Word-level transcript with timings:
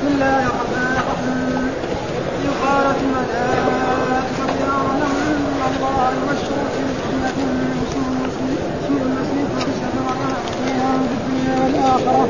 بسم 0.00 0.08
الله 0.08 0.40
الرحمن 0.50 0.92
الرحيم. 1.00 1.64
إذ 2.40 2.50
قالت 2.64 2.98
الملائكة 3.04 4.44
مريم 4.48 5.02
إن 5.30 5.60
الله 5.68 6.08
يبشرك 6.18 6.74
بكلمة 6.86 7.38
اسمه 7.84 9.00
المسيح 9.06 9.48
عيسى 9.56 9.86
بن 9.92 9.98
مريم 10.08 11.00
في 11.08 11.14
الدنيا 11.18 11.56
والآخرة. 11.64 12.28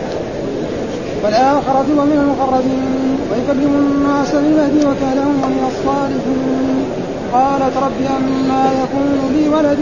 والآخرة 1.23 1.89
ومن 1.99 2.19
المقربين. 2.23 3.19
ويكلم 3.31 3.73
الناس 3.85 4.31
بالمهدي 4.35 4.81
وكهلا 4.89 5.25
ومن 5.27 5.63
الصالحين. 5.71 6.85
قالت 7.33 7.75
رب 7.87 8.01
أما 8.19 8.65
يكون 8.83 9.09
لي 9.35 9.45
ولد 9.49 9.81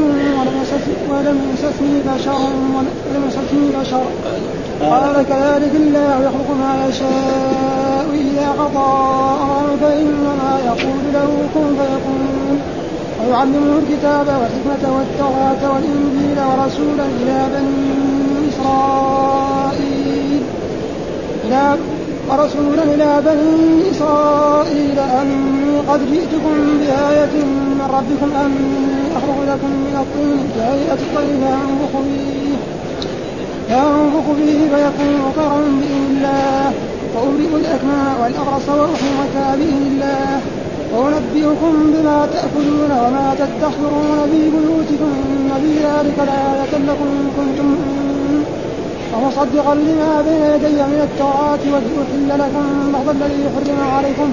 ولم 1.11 1.39
يمسسني 1.51 1.97
بشر 2.09 2.41
ولم 2.75 3.23
يمسسني 3.25 3.67
بشر. 3.81 4.05
قال 4.81 5.15
كذلك 5.23 5.75
الله 5.75 6.21
يخلق 6.27 6.51
ما 6.61 6.87
يشاء 6.89 8.07
إذا 8.15 8.49
قضى 8.59 9.77
فإنما 9.81 10.61
يقول 10.67 11.03
له 11.15 11.31
كن 11.55 11.77
فيكون. 11.79 12.61
ويعلمه 13.27 13.79
الكتاب 13.79 14.27
والحكمة 14.27 14.97
والتوراة 14.97 15.63
والإنجيل 15.75 16.39
ورسولا 16.39 17.07
إلى 17.23 17.39
بني 17.55 18.49
إسرائيل. 18.49 20.43
إلى 21.45 21.77
ورسولا 22.31 22.83
إلى 22.83 23.23
بني 23.27 23.91
إسرائيل 23.91 24.99
أني 24.99 25.79
قد 25.89 26.01
جئتكم 26.11 26.55
بآية 26.81 27.35
من 27.79 27.89
ربكم 27.97 28.31
أني 28.45 29.17
أخلق 29.17 29.39
لكم 29.53 29.71
من 29.71 29.97
الطين 30.03 30.45
كهيئة 30.57 30.93
الطير 30.93 31.39
فأنفخ 31.43 31.93
فيه 32.05 32.48
فأنفخ 33.69 34.27
فيه 34.37 34.59
فيكون 34.73 35.33
طيرا 35.37 35.61
بإذن 35.81 36.07
الله. 36.11 36.73
وأبرئ 37.15 37.53
الأكمى 37.61 38.05
والأبرص 38.23 38.69
وأحيي 38.69 39.09
الموتى 39.11 39.47
بإذن 39.59 39.87
الله 39.93 40.41
وأنبئكم 40.95 41.73
بما 41.93 42.29
تأكلون 42.33 42.91
وما 43.03 43.35
تدخرون 43.39 44.19
في 44.31 44.41
بيوتكم 44.55 45.11
إن 45.31 45.51
في 45.63 45.73
ذلك 45.87 46.19
لآية 46.19 46.73
لكم 46.89 47.11
كنتم 47.37 47.77
ومصدقا 49.15 49.75
لما 49.75 50.23
بين 50.27 50.43
يدي 50.55 50.83
من 50.93 51.01
التوراة 51.09 51.63
ولأحل 51.73 52.29
لكم 52.43 52.93
بعض 52.93 53.09
الذي 53.17 53.43
حرم 53.55 53.91
عليكم. 53.97 54.29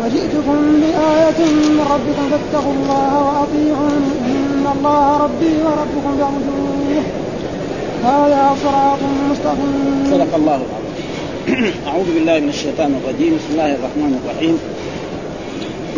وجئتكم 0.00 0.58
بآية 0.80 1.40
من 1.76 1.86
ربكم 1.94 2.24
فاتقوا 2.30 2.72
الله 2.72 3.12
وأطيعون 3.26 4.04
إن 4.26 4.64
الله 4.76 5.16
ربي 5.24 5.54
وربكم 5.66 6.12
فاعبدوه 6.18 7.17
هذا 8.04 8.56
صراط 8.62 8.98
مستقيم. 9.30 10.04
صدق 10.10 10.34
الله 10.34 10.60
العظيم. 10.66 10.94
أعوذ 11.88 12.14
بالله 12.14 12.40
من 12.40 12.48
الشيطان 12.48 13.00
الرجيم. 13.04 13.36
بسم 13.36 13.50
الله 13.52 13.74
الرحمن 13.74 14.20
الرحيم. 14.24 14.58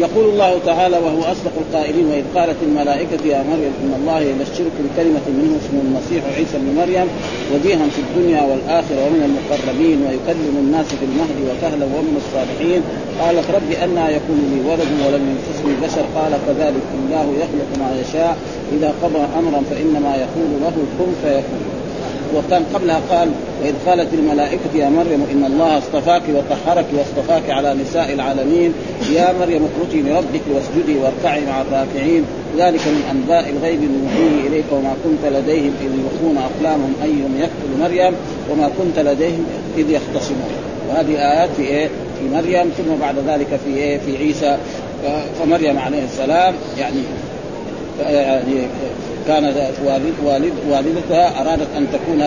يقول 0.00 0.24
الله 0.24 0.58
تعالى 0.66 0.98
وهو 0.98 1.22
أصدق 1.32 1.52
القائلين 1.60 2.06
وإذ 2.10 2.24
قالت 2.34 2.56
الملائكة 2.62 3.22
يا 3.26 3.42
مريم 3.50 3.72
إن 3.82 3.92
الله 4.00 4.20
يبشرك 4.20 4.74
بكلمة 4.84 5.26
منه 5.28 5.52
اسمه 5.60 5.80
المسيح 5.86 6.22
عيسى 6.36 6.56
بن 6.62 6.70
مريم 6.80 7.08
وجيها 7.52 7.86
في 7.94 8.00
الدنيا 8.06 8.42
والآخرة 8.42 9.00
ومن 9.06 9.22
المقربين 9.28 9.98
ويكلم 10.06 10.54
الناس 10.64 10.86
في 10.86 11.04
المهد 11.10 11.38
وكهلا 11.48 11.84
ومن 11.84 12.14
الصالحين. 12.22 12.80
قالت 13.20 13.46
رب 13.56 13.70
أنا 13.84 14.04
يكون 14.16 14.38
لي 14.52 14.70
ولد 14.70 14.90
ولم 15.04 15.22
يمسسني 15.32 15.74
بشر. 15.84 16.04
قال 16.16 16.32
كذلك 16.46 16.86
الله 16.98 17.26
يخلق 17.42 17.70
ما 17.82 17.90
يشاء. 18.00 18.36
إذا 18.72 18.94
قضى 19.02 19.22
أمرا 19.38 19.60
فإنما 19.70 20.12
يقول 20.24 20.50
له 20.62 20.74
كن 20.98 21.12
فيكون. 21.22 21.79
وكان 22.34 22.64
قبلها 22.74 23.00
قال 23.10 23.28
وإذ 23.62 23.74
قالت 23.86 24.14
الملائكة 24.14 24.74
يا 24.74 24.88
مريم 24.88 25.26
إن 25.32 25.44
الله 25.44 25.78
اصطفاك 25.78 26.22
وطهرك 26.28 26.86
واصطفاك 26.92 27.50
على 27.50 27.74
نساء 27.74 28.12
العالمين 28.12 28.72
يا 29.12 29.34
مريم 29.40 29.62
اقنتي 29.64 30.02
لربك 30.02 30.40
واسجدي 30.54 30.98
واركعي 30.98 31.40
مع 31.46 31.60
الراكعين 31.60 32.24
ذلك 32.58 32.80
من 32.86 33.02
أنباء 33.10 33.50
الغيب 33.50 33.80
نوحيه 33.80 34.48
إليك 34.48 34.64
وما 34.72 34.94
كنت 35.04 35.32
لديهم 35.32 35.72
إذ 35.80 35.90
يلقون 36.00 36.38
أقلامهم 36.38 36.94
أيهم 37.04 37.36
يقتل 37.38 37.80
مريم 37.80 38.14
وما 38.50 38.70
كنت 38.78 38.98
لديهم 39.06 39.46
إذ 39.78 39.90
يختصمون 39.90 40.50
وهذه 40.88 41.16
آيات 41.32 41.50
في 41.56 41.62
إيه؟ 41.62 41.88
في 41.88 42.34
مريم 42.34 42.70
ثم 42.78 43.00
بعد 43.00 43.14
ذلك 43.26 43.60
في 43.64 43.76
إيه؟ 43.76 43.98
في 43.98 44.16
عيسى 44.16 44.56
فمريم 45.38 45.78
عليه 45.78 46.04
السلام 46.04 46.54
يعني 46.78 47.00
يعني 48.00 48.66
كان 49.30 49.44
والد 49.86 50.14
والد 50.24 50.52
والدتها 50.70 51.40
أرادت 51.40 51.68
أن 51.76 51.86
تكون 51.92 52.20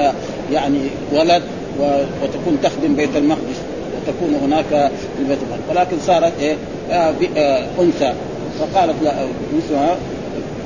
يعني 0.52 0.80
ولد 1.14 1.44
وتكون 1.80 2.58
تخدم 2.64 2.96
بيت 2.96 3.16
المقدس 3.16 3.60
وتكون 3.96 4.36
هناك 4.44 4.92
في 5.18 5.24
بيت 5.30 5.38
المقدس. 5.44 5.70
ولكن 5.70 6.00
صارت 6.00 6.34
إيه؟ 6.40 6.56
آه 6.92 7.14
آه 7.38 7.66
أنثى. 7.80 8.14
فقالت 8.60 8.96
لا 9.04 9.14
مثلها 9.58 9.96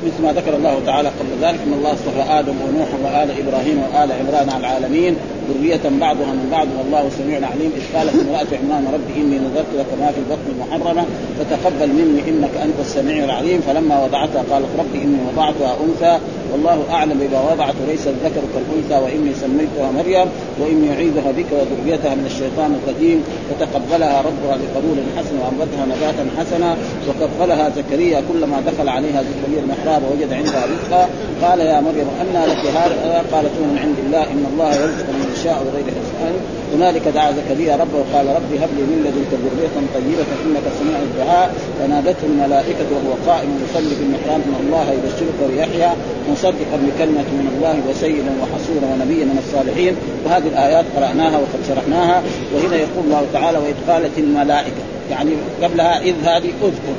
مثل 0.06 0.24
ما 0.24 0.34
ذكر 0.34 0.56
الله 0.56 0.80
تعالى 0.86 1.10
قبل 1.10 1.48
ذلك 1.48 1.60
إن 1.68 1.74
الله 1.74 1.94
اصطفى 1.94 2.40
آدم 2.40 2.54
ونوح 2.68 2.88
وآل 3.04 3.30
إبراهيم 3.32 3.82
وآل 3.84 4.12
عمران 4.12 4.50
على 4.50 4.60
العالمين. 4.60 5.16
ذرية 5.50 5.86
بعضها 6.02 6.32
من 6.40 6.48
بعض 6.52 6.68
والله 6.78 7.10
سميع 7.10 7.38
عليم. 7.38 7.72
إذ 7.78 7.98
قالت 7.98 8.16
امرأة 8.24 8.52
عمران 8.60 8.84
ربي 8.94 9.22
إني 9.22 9.38
نذرت 9.40 9.72
لك 9.80 9.90
ما 10.02 10.12
في 10.12 10.20
البطن 10.24 10.50
محرمة 10.62 11.06
فتقبل 11.40 11.90
مني 12.00 12.22
إنك 12.30 12.54
أنت 12.66 12.78
السميع 12.80 13.24
العليم. 13.24 13.62
فلما 13.68 14.04
وضعتها 14.04 14.44
قالت 14.52 14.72
ربي 14.80 15.00
إني 15.04 15.18
وضعتها 15.28 15.78
أنثى 15.86 16.20
والله 16.52 16.84
أعلم 16.92 17.18
بما 17.20 17.40
وضعت 17.52 17.76
وليس 17.84 18.08
الذكر 18.08 18.42
كالأنثى 18.54 18.98
وإني 19.06 19.34
سميتها 19.34 19.92
مريم 19.92 20.28
وإني 20.60 20.94
أعيذها 20.94 21.32
بك 21.38 21.50
وذريتها 21.52 22.16
من 22.16 22.26
الشيطان 22.26 22.80
الرجيم. 22.80 23.24
فتقبلها 23.50 24.22
ربها 24.22 24.56
بقبول 24.62 24.98
حسن 25.18 25.36
وأنبتها 25.42 25.86
نباتا 25.86 26.26
حسنا 26.38 26.78
وكفلها 27.08 27.70
زكريا 27.70 28.22
كلما 28.30 28.58
دخل 28.68 28.90
عليها 28.90 29.24
زكريا 29.30 29.60
المحراب 29.64 30.02
ووجد 30.04 30.34
عندها 30.34 30.64
رزقا. 30.74 31.10
قال 31.44 31.60
يا 31.60 31.82
مريم 31.82 32.08
أنى 32.22 32.46
لك 32.52 32.66
هذا؟ 32.66 33.24
قالت 33.32 33.56
من 33.60 33.78
عند 33.84 33.98
الله 34.06 34.24
إن 34.24 34.44
الله 34.54 34.70
يرزق 34.76 35.08
من 35.10 35.30
يشاء 35.40 35.58
بغير 35.68 35.86
حساب 35.98 36.36
هنالك 36.76 37.08
دعا 37.08 37.32
زكريا 37.32 37.76
ربه 37.76 37.98
وقال 37.98 38.28
ربي 38.28 38.56
هب 38.64 38.70
لي 38.78 38.84
من 38.92 39.00
لدنك 39.06 39.32
ذرية 39.44 39.76
طيبة 39.96 40.30
إنك 40.46 40.66
سميع 40.80 41.00
الدعاء. 41.10 41.54
فنادته 41.80 42.26
الملائكة 42.32 42.88
وهو 42.94 43.14
قائم 43.28 43.50
يصلي 43.66 43.96
في 43.96 44.04
المحراب 44.08 44.42
إن 44.48 44.56
الله 44.64 44.86
يبشرك 44.98 45.40
بيحيى 45.52 45.92
مصدقا 46.32 46.78
بكلمة 46.86 47.28
من 47.40 47.48
الله 47.54 47.76
وسيدا 47.90 48.32
وحصورا 48.42 48.86
ونبيا 48.94 49.26
من 49.26 49.40
الصالحين. 49.44 49.94
وهذه 50.26 50.48
الآيات 50.48 50.86
قرأناها 50.96 51.38
وقد 51.38 51.60
شرحناها. 51.68 52.24
وهنا 52.54 52.76
يقول 52.76 53.04
الله 53.06 53.26
تعالى 53.34 53.58
وإذ 53.58 53.78
قالت 53.90 54.18
الملائكة 54.18 54.84
يعني 55.12 55.32
قبلها 55.64 56.02
إذ 56.02 56.16
هذه 56.24 56.52
أذكر. 56.64 56.98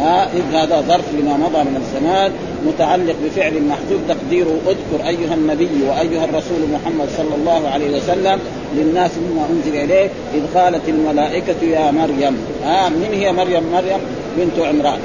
ها 0.00 0.28
إذ 0.38 0.54
هذا 0.54 0.80
ظرف 0.88 1.04
لما 1.18 1.36
مضى 1.36 1.62
من 1.70 1.76
الزمان 1.82 2.32
متعلق 2.66 3.14
بفعل 3.24 3.62
محذوف 3.62 4.00
تقديره 4.30 4.58
اذكر 4.66 5.08
أيها 5.08 5.34
النبي 5.34 5.68
وأيها 5.88 6.24
الرسول 6.24 6.58
محمد 6.72 7.08
صلى 7.16 7.34
الله 7.34 7.68
عليه 7.68 7.96
وسلم 7.96 8.38
للناس 8.76 9.10
مما 9.18 9.46
أنزل 9.50 9.76
إليك 9.76 10.10
إذ 10.34 10.58
قالت 10.58 10.88
الملائكة 10.88 11.64
يا 11.64 11.90
مريم. 11.90 12.36
ها 12.64 12.88
من 12.88 13.08
هي 13.12 13.32
مريم؟ 13.32 13.62
مريم 13.72 13.98
بنت 14.38 14.66
عمران. 14.66 14.98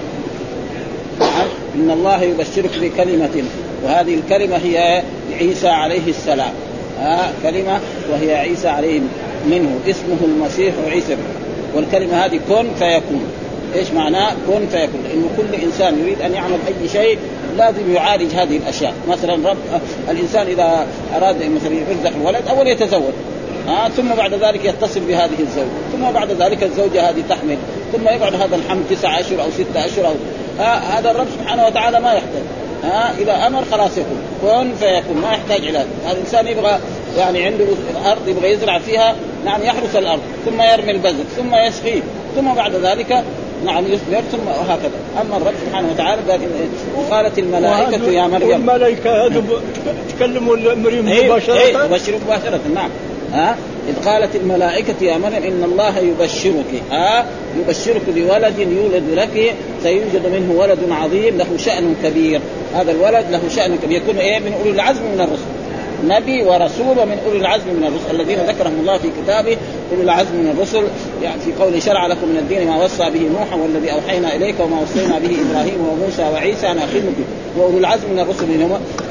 إن 1.75 1.91
الله 1.91 2.23
يبشرك 2.23 2.69
بكلمة 2.81 3.43
وهذه 3.83 4.15
الكلمة 4.15 4.57
هي 4.57 5.03
عيسى 5.39 5.67
عليه 5.67 6.07
السلام. 6.07 6.53
ها 6.99 7.33
كلمة 7.43 7.79
وهي 8.11 8.35
عيسى 8.35 8.67
عليه 8.67 8.99
منه. 9.49 9.79
اسمه 9.89 10.17
المسيح 10.25 10.73
عيسى. 10.91 11.17
والكلمة 11.75 12.25
هذه 12.25 12.39
كن 12.49 12.67
فيكون. 12.79 13.23
إيش 13.75 13.91
معناه؟ 13.91 14.31
كن 14.47 14.67
فيكون. 14.71 14.99
لأنه 15.09 15.29
كل 15.37 15.63
إنسان 15.63 15.99
يريد 15.99 16.21
أن 16.21 16.33
يعمل 16.33 16.57
أي 16.67 16.89
شيء 16.89 17.17
لازم 17.57 17.93
يعالج 17.93 18.33
هذه 18.33 18.57
الأشياء. 18.57 18.93
مثلا 19.09 19.49
رب 19.49 19.57
الإنسان 20.09 20.47
إذا 20.47 20.87
أراد 21.15 21.35
مثلا 21.35 21.73
يرزق 21.73 22.15
الولد 22.15 22.47
اول 22.47 22.67
يتزوج. 22.67 23.13
آه 23.67 23.89
ثم 23.89 24.15
بعد 24.15 24.33
ذلك 24.33 24.65
يتصل 24.65 24.99
بهذه 24.99 25.39
الزوجة. 25.39 25.67
ثم 25.91 26.11
بعد 26.11 26.31
ذلك 26.31 26.63
الزوجة 26.63 27.09
هذه 27.09 27.23
تحمل. 27.29 27.57
ثم 27.93 28.07
يقعد 28.07 28.35
هذا 28.35 28.55
الحمل 28.55 28.81
تسعة 28.89 29.19
أشهر 29.19 29.41
أو 29.41 29.51
ستة 29.51 29.85
أشهر 29.85 30.07
أو 30.07 30.13
آه 30.59 30.77
هذا 30.77 31.11
الرب 31.11 31.27
سبحانه 31.39 31.65
وتعالى 31.65 31.99
ما 31.99 32.13
يحتاج. 32.13 32.43
آه 32.83 33.21
إذا 33.21 33.47
أمر 33.47 33.63
خلاص 33.71 33.91
يكون. 33.97 34.19
كن 34.41 34.75
فيكون 34.75 35.17
ما 35.17 35.31
يحتاج 35.31 35.67
علاج. 35.67 35.87
هذا 36.05 36.11
الإنسان 36.11 36.47
يبغى 36.47 36.79
يعني 37.17 37.45
عنده 37.45 37.65
أرض 38.05 38.27
يبغى 38.27 38.51
يزرع 38.51 38.79
فيها 38.79 39.15
نعم 39.45 39.63
يحرس 39.63 39.95
الأرض 39.95 40.21
ثم 40.45 40.61
يرمي 40.61 40.91
البذر 40.91 41.23
ثم 41.37 41.55
يسقيه 41.55 42.01
ثم 42.35 42.53
بعد 42.53 42.75
ذلك 42.75 43.23
نعم 43.65 43.83
يصبر 43.85 44.21
ثم 44.31 44.47
وهكذا 44.47 44.91
أما 45.21 45.37
الرب 45.37 45.53
سبحانه 45.65 45.89
وتعالى 45.91 46.21
قال 46.31 46.39
قالت 47.11 47.39
الملائكة 47.39 48.11
يا 48.11 48.27
مريم. 48.27 48.49
والملائكة 48.49 49.25
هذا 49.25 49.43
تكلموا 50.09 50.55
مريم 50.55 51.07
إيه، 51.07 51.25
مباشرة. 51.29 51.53
إيه 51.53 51.77
يبشرك 51.77 52.19
مباشرة. 52.25 52.59
نعم. 52.75 52.89
ها؟ 53.33 53.57
إذ 53.89 54.09
قالت 54.09 54.35
الملائكة 54.35 54.95
يا 55.01 55.17
مريم 55.17 55.43
إن 55.43 55.63
الله 55.63 55.99
يبشرك. 55.99 56.81
ها؟ 56.91 57.25
يبشرك 57.59 58.01
بولد 58.07 58.59
يولد 58.59 59.03
لك 59.13 59.53
سيوجد 59.83 60.27
منه 60.33 60.59
ولد 60.59 60.79
عظيم 60.91 61.37
له 61.37 61.47
شأن 61.57 61.95
كبير. 62.03 62.41
هذا 62.75 62.91
الولد 62.91 63.25
له 63.31 63.41
شأن 63.55 63.77
كبير. 63.83 64.01
يكون 64.01 64.17
إيه؟ 64.17 64.39
من 64.39 64.53
أولي 64.59 64.71
العزم 64.71 65.01
من 65.01 65.21
الرسل. 65.21 65.55
نبي 66.07 66.43
ورسول 66.43 66.99
ومن 66.99 67.17
أولي 67.25 67.39
العزم 67.39 67.67
من 67.67 67.83
الرسل. 67.83 68.21
الذين 68.21 68.39
ذكرهم 68.39 68.79
الله 68.79 68.97
في 68.97 69.07
كتابه 69.23 69.57
اولي 69.91 70.03
العزم 70.03 70.35
من 70.35 70.53
الرسل 70.57 70.83
يعني 71.23 71.41
في 71.41 71.63
قوله 71.63 71.79
شرع 71.79 72.07
لكم 72.07 72.27
من 72.27 72.37
الدين 72.37 72.67
ما 72.67 72.83
وصى 72.83 73.09
به 73.09 73.29
نوحا 73.39 73.55
والذي 73.55 73.91
أوحينا 73.91 74.35
إليك 74.35 74.55
وما 74.59 74.81
وصينا 74.81 75.19
به 75.19 75.35
إبراهيم 75.49 75.87
وموسى 75.89 76.23
وعيسى 76.33 76.67
أن 76.67 76.77
به 76.77 77.25
واولي 77.57 77.77
العزم 77.77 78.11
من 78.11 78.19
الرسل 78.19 78.45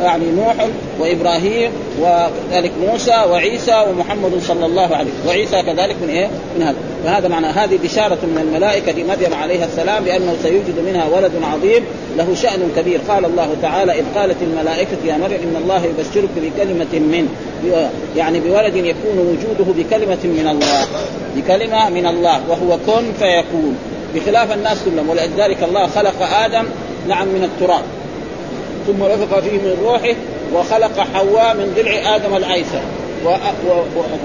يعني 0.02 0.24
نوح 0.30 0.68
وإبراهيم 1.00 1.70
وذلك 2.00 2.72
موسى 2.88 3.24
وعيسى 3.30 3.84
ومحمد 3.90 4.40
صلى 4.42 4.66
الله 4.66 4.96
عليه 4.96 5.10
وعيسى 5.28 5.62
كذلك 5.62 5.96
من 6.02 6.08
إيه؟ 6.08 6.28
من 6.56 6.62
هذا. 6.62 6.76
فهذا 7.04 7.28
معنى 7.28 7.46
هذه 7.46 7.78
بشاره 7.84 8.18
من 8.22 8.38
الملائكة 8.48 8.92
لمريم 8.92 9.34
عليها 9.34 9.64
السلام 9.64 10.04
بأنه 10.04 10.36
سيوجد 10.42 10.78
منها 10.86 11.08
ولد 11.08 11.32
عظيم 11.42 11.84
له 12.16 12.34
شأن 12.34 12.70
كبير. 12.76 13.00
قال 13.08 13.24
الله 13.24 13.48
تعالى 13.62 13.92
إذ 13.92 14.04
قالت 14.14 14.36
الملائكة 14.42 14.96
يا 15.06 15.16
مريم 15.16 15.38
إن 15.42 15.62
الله 15.62 15.84
يبشرك 15.84 16.28
بكلمة 16.36 16.92
من 16.92 17.28
يعني 18.16 18.40
بولد 18.40 18.76
يكون 18.76 19.18
وجوده 19.18 19.72
بكلمة 19.72 20.18
من 20.24 20.48
الله. 20.50 20.63
بكلمه 21.36 21.90
من 21.90 22.06
الله 22.06 22.40
وهو 22.48 22.78
كن 22.86 23.12
فيكون. 23.18 23.76
بخلاف 24.14 24.52
الناس 24.52 24.78
كلهم 24.84 25.08
ولذلك 25.08 25.62
الله 25.62 25.86
خلق 25.86 26.22
آدم 26.44 26.64
نعم 27.08 27.26
من 27.28 27.44
التراب. 27.44 27.82
ثم 28.86 29.04
نفخ 29.04 29.38
فيه 29.38 29.58
من 29.58 29.76
روحه 29.84 30.14
وخلق 30.54 31.00
حواء 31.14 31.54
من 31.54 31.74
ضلع 31.76 32.16
آدم 32.16 32.36
الأيسر. 32.36 32.82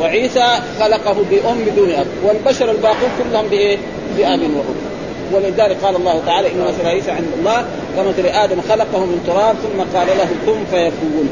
وعيسى 0.02 0.60
خلقه 0.80 1.16
بأم 1.32 1.58
بدون 1.66 1.92
أب. 1.92 2.08
والبشر 2.24 2.72
الباقون 2.72 3.10
كلهم 3.24 3.48
بإيه؟ 3.48 3.78
بأب 4.18 4.40
وأم 4.42 4.76
ولذلك 5.34 5.78
قال 5.84 5.96
الله 5.96 6.22
تعالى 6.26 6.48
إن 6.48 6.66
مثل 6.68 6.88
عيسى 6.88 7.12
عند 7.12 7.28
الله 7.40 7.66
كمثل 7.98 8.26
آدم 8.26 8.62
خلقه 8.70 9.00
من 9.00 9.24
تراب 9.28 9.56
ثم 9.56 9.98
قال 9.98 10.08
له 10.08 10.30
كن 10.46 10.66
فيكون. 10.72 11.30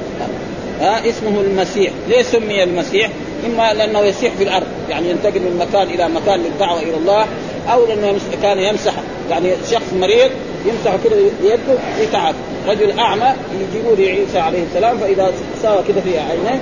ها 0.81 1.09
اسمه 1.09 1.41
المسيح. 1.41 1.91
ليه 2.09 2.21
سمي 2.21 2.63
المسيح؟ 2.63 3.09
إما 3.45 3.73
لأنه 3.73 3.99
يسيح 3.99 4.33
في 4.33 4.43
الأرض 4.43 4.67
يعني 4.89 5.09
ينتقل 5.09 5.39
من 5.39 5.57
مكان 5.59 5.87
إلى 5.87 6.09
مكان 6.09 6.39
للدعوة 6.39 6.79
إلى 6.79 6.97
الله 6.97 7.25
أو 7.71 7.85
لأنه 7.85 8.19
كان 8.41 8.59
يمسح 8.59 8.93
يعني 9.29 9.53
شخص 9.71 9.93
مريض 9.93 10.31
يمسح 10.65 10.95
كده 11.03 11.15
يده 11.43 11.79
يتعافى 12.01 12.37
رجل 12.67 12.99
أعمى 12.99 13.33
يجيبوا 13.61 13.95
لي 13.95 14.09
عيسى 14.09 14.39
عليه 14.39 14.63
السلام 14.63 14.97
فإذا 14.97 15.31
ساوى 15.61 15.83
كده 15.87 16.01
في 16.01 16.19
عينيه 16.19 16.61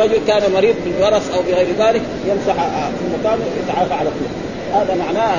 رجل 0.00 0.18
كان 0.26 0.52
مريض 0.52 0.74
بالبرص 0.84 1.30
أو 1.34 1.42
بغير 1.42 1.66
ذلك 1.78 2.02
يمسح 2.28 2.54
في 2.98 3.18
مكانه 3.20 3.44
يتعافى 3.62 3.94
على 3.94 4.10
طول. 4.10 4.28
هذا 4.80 4.94
معناه 4.94 5.36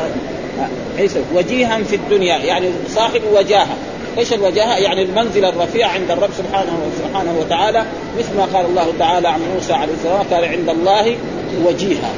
عيسى 0.98 1.20
وجيها 1.36 1.84
في 1.84 1.96
الدنيا 1.96 2.38
يعني 2.38 2.70
صاحب 2.90 3.22
وجاهه 3.34 3.76
إيش 4.18 4.34
الوجاهة؟ 4.34 4.78
يعني 4.78 5.02
المنزله 5.02 5.50
الرفيعه 5.50 5.90
عند 5.90 6.12
الرب 6.12 6.30
سبحانه 6.38 6.80
سبحانه 7.04 7.40
وتعالى 7.40 7.86
مثل 8.20 8.38
ما 8.38 8.46
قال 8.54 8.66
الله 8.66 8.94
تعالى 9.00 9.28
عن 9.28 9.40
موسى 9.56 9.74
عليه 9.74 9.94
السلام 9.94 10.24
قال 10.32 10.46
عند 10.46 10.70
الله 10.70 11.18
وجيها. 11.66 12.10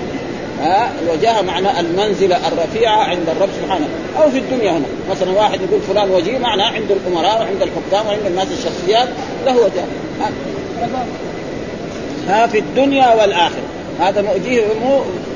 ها؟ 0.62 0.92
الوجاهة 1.02 1.42
معنى 1.42 1.80
المنزله 1.80 2.48
الرفيعه 2.48 2.98
عند 2.98 3.30
الرب 3.30 3.50
سبحانه. 3.62 3.88
أو 4.18 4.30
في 4.30 4.38
الدنيا 4.38 4.72
هنا 4.72 4.86
مثلا 5.12 5.32
واحد 5.32 5.62
يقول 5.62 5.82
فلان 5.82 6.12
وجيه 6.12 6.38
معناه 6.38 6.66
عند 6.66 6.92
الأمراء 6.92 7.42
وعند 7.42 7.62
الحكام 7.62 8.08
وعند 8.08 8.26
الناس 8.26 8.48
الشخصيات 8.52 9.08
له 9.46 9.56
وجاهة. 9.56 9.88
ها؟ 12.28 12.48
في 12.48 12.60
الدنيا 12.60 13.14
والآخرة. 13.14 13.64
هذا 14.00 14.34
وجيه 14.36 14.62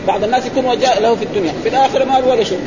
بعض 0.07 0.23
الناس 0.23 0.45
يكون 0.45 0.65
وجاه 0.65 0.99
له 0.99 1.15
في 1.15 1.23
الدنيا. 1.23 1.53
في 1.63 1.69
الآخرة 1.69 2.03
ما 2.03 2.19
له 2.19 2.27
ولا 2.27 2.43
شيء. 2.43 2.59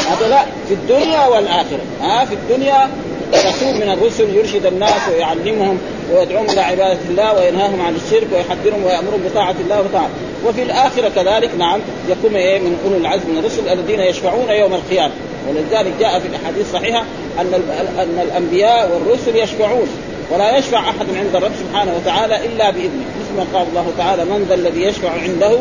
هذا 0.00 0.46
في 0.68 0.74
الدنيا 0.74 1.26
والآخرة. 1.26 1.80
ها 2.02 2.24
في 2.24 2.34
الدنيا 2.34 2.90
رسول 3.34 3.74
من 3.74 3.98
الرسل 3.98 4.36
يرشد 4.36 4.66
الناس 4.66 5.08
ويعلمهم 5.08 5.78
ويدعوهم 6.12 6.50
إلى 6.50 6.60
عبادة 6.60 7.00
الله 7.10 7.36
وينهاهم 7.36 7.80
عن 7.80 7.94
الشرك 7.94 8.26
ويحذرهم 8.32 8.84
ويأمرهم 8.84 9.20
بطاعة 9.30 9.54
الله 9.60 9.80
وطاعته. 9.80 10.12
وفي 10.46 10.62
الآخرة 10.62 11.08
كذلك 11.08 11.50
نعم 11.58 11.80
يكون 12.08 12.36
إيه 12.36 12.58
من 12.58 12.78
اولي 12.84 12.96
العزم 12.96 13.30
من 13.30 13.38
الرسل 13.38 13.68
الذين 13.68 14.00
يشفعون 14.00 14.50
يوم 14.50 14.74
القيامة. 14.74 15.12
ولذلك 15.48 15.92
جاء 16.00 16.20
في 16.20 16.28
الأحاديث 16.28 16.66
الصحيحة 16.66 17.04
أن 17.40 17.54
أن 17.98 18.18
الأنبياء 18.22 18.90
والرسل 18.92 19.36
يشفعون. 19.36 19.88
ولا 20.32 20.58
يشفع 20.58 20.78
أحد 20.78 21.06
عند 21.16 21.36
الرب 21.36 21.52
سبحانه 21.58 21.92
وتعالى 21.96 22.36
إلا 22.46 22.70
بإذنه. 22.70 23.04
مثل 23.20 23.36
ما 23.36 23.58
قال 23.58 23.66
الله 23.68 23.86
تعالى 23.98 24.24
من 24.24 24.46
ذا 24.48 24.54
الذي 24.54 24.82
يشفع 24.82 25.10
عنده 25.10 25.58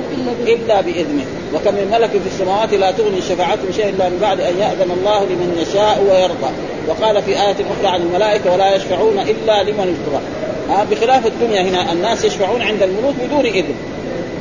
إلا 0.48 0.82
بإذنه. 0.82 1.26
وكم 1.54 1.74
من 1.74 1.90
ملك 1.92 2.10
في 2.10 2.28
السماوات 2.28 2.74
لا 2.74 2.92
تغني 2.92 3.22
شفاعتهم 3.22 3.72
شيئا 3.76 3.90
إلا 3.90 4.10
من 4.10 4.20
بعد 4.22 4.40
أن 4.40 4.58
يأذن 4.60 4.92
الله 4.92 5.24
لمن 5.24 5.58
يشاء 5.62 6.04
ويرضى. 6.10 6.52
وقال 6.88 7.22
في 7.22 7.32
آية 7.32 7.56
أخرى 7.72 7.88
عن 7.88 8.02
الملائكة 8.02 8.54
ولا 8.54 8.76
يشفعون 8.76 9.20
إلا 9.20 9.64
لمن 9.64 9.98
ارتضى. 9.98 10.24
آه 10.70 10.84
بخلاف 10.92 11.28
الدنيا 11.28 11.62
هنا 11.62 11.92
الناس 11.92 12.26
يشفعون 12.26 12.62
عند 12.62 12.84
الملوك 12.84 13.16
بدون 13.26 13.46
إذن. 13.46 13.76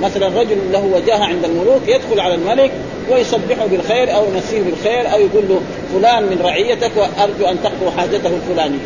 مثلا 0.02 0.40
رجل 0.40 0.58
له 0.72 0.84
وجاهة 0.94 1.24
عند 1.24 1.44
الملوك 1.44 1.82
يدخل 1.88 2.20
على 2.20 2.34
الملك 2.34 2.70
ويصبحه 3.10 3.66
بالخير 3.66 4.14
أو 4.14 4.24
يمسيه 4.24 4.62
بالخير 4.62 5.12
أو 5.12 5.20
يقول 5.20 5.44
له 5.48 5.60
فلان 5.94 6.22
من 6.22 6.40
رعيتك 6.44 6.90
وأرجو 6.96 7.46
أن 7.46 7.56
تقضوا 7.62 7.90
حاجته 7.96 8.30
الفلانية. 8.36 8.78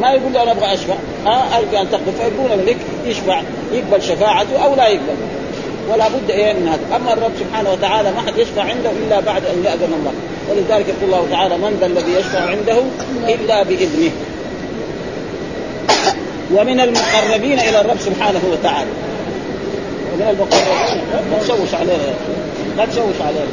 ما 0.00 0.10
يقول 0.10 0.32
له 0.32 0.42
أنا 0.42 0.52
أبغى 0.52 0.74
أشفع. 0.74 0.94
ها؟ 1.26 1.58
ارجو 1.58 1.82
أن 1.82 1.90
تقضوا 1.90 2.12
فيقول 2.12 2.52
الملك 2.52 2.76
يشفع. 3.06 3.42
يقبل 3.72 4.02
شفاعته 4.02 4.64
أو 4.64 4.74
لا 4.74 4.88
يقبل. 4.88 5.14
ولا 5.92 6.08
بد 6.08 6.30
إيه 6.30 6.52
من 6.52 6.68
هذا. 6.68 6.96
أما 6.96 7.12
الرب 7.12 7.32
سبحانه 7.38 7.72
وتعالى 7.72 8.10
ما 8.10 8.20
حد 8.20 8.38
يشفع 8.38 8.62
عنده 8.62 8.90
إلا 8.90 9.20
بعد 9.20 9.42
أن 9.46 9.64
يأذن 9.64 9.92
الله. 9.98 10.12
ولذلك 10.50 10.86
يقول 10.88 11.14
الله 11.14 11.26
تعالى 11.30 11.56
من 11.56 11.76
ذا 11.80 11.86
الذي 11.86 12.12
يشفع 12.12 12.40
عنده 12.40 12.78
إلا 13.34 13.62
بإذنه. 13.62 14.10
ومن 16.54 16.80
المقربين 16.80 17.58
إلى 17.58 17.80
الرب 17.80 17.98
سبحانه 18.00 18.40
وتعالى. 18.52 18.90
ومن 20.12 20.28
المقربين. 20.30 21.02
لا 21.30 21.38
تشوش 21.42 21.74
عليه. 21.74 22.14
لا 22.76 22.86
تشوش 22.86 23.20
عليه. 23.26 23.46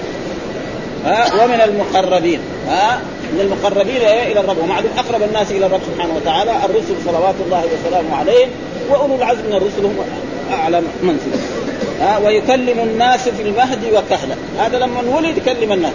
ها؟ 1.05 1.43
ومن 1.43 1.61
المقربين. 1.61 2.39
ها 2.67 3.01
من 3.33 3.39
المقربين 3.39 4.01
إلى 4.31 4.39
الرب. 4.39 4.57
ومعلوم 4.57 4.91
أقرب 4.97 5.23
الناس 5.23 5.51
إلى 5.51 5.65
الرب 5.65 5.81
سبحانه 5.93 6.13
وتعالى 6.15 6.51
الرسل 6.65 6.95
صلوات 7.05 7.35
الله 7.45 7.63
وسلامه 7.65 8.15
عليه 8.15 8.45
وأولو 8.89 9.15
العزم 9.15 9.45
من 9.45 9.53
الرسل 9.53 9.85
هم 9.85 9.95
اعلى 10.51 10.81
منزله 11.03 11.39
ها 12.01 12.17
ويكلم 12.17 12.79
الناس 12.79 13.29
في 13.29 13.41
المهد 13.41 13.79
وكهلا. 13.93 14.35
هذا 14.59 14.79
لما 14.79 15.01
ولد 15.15 15.37
يكلم 15.37 15.71
الناس. 15.71 15.93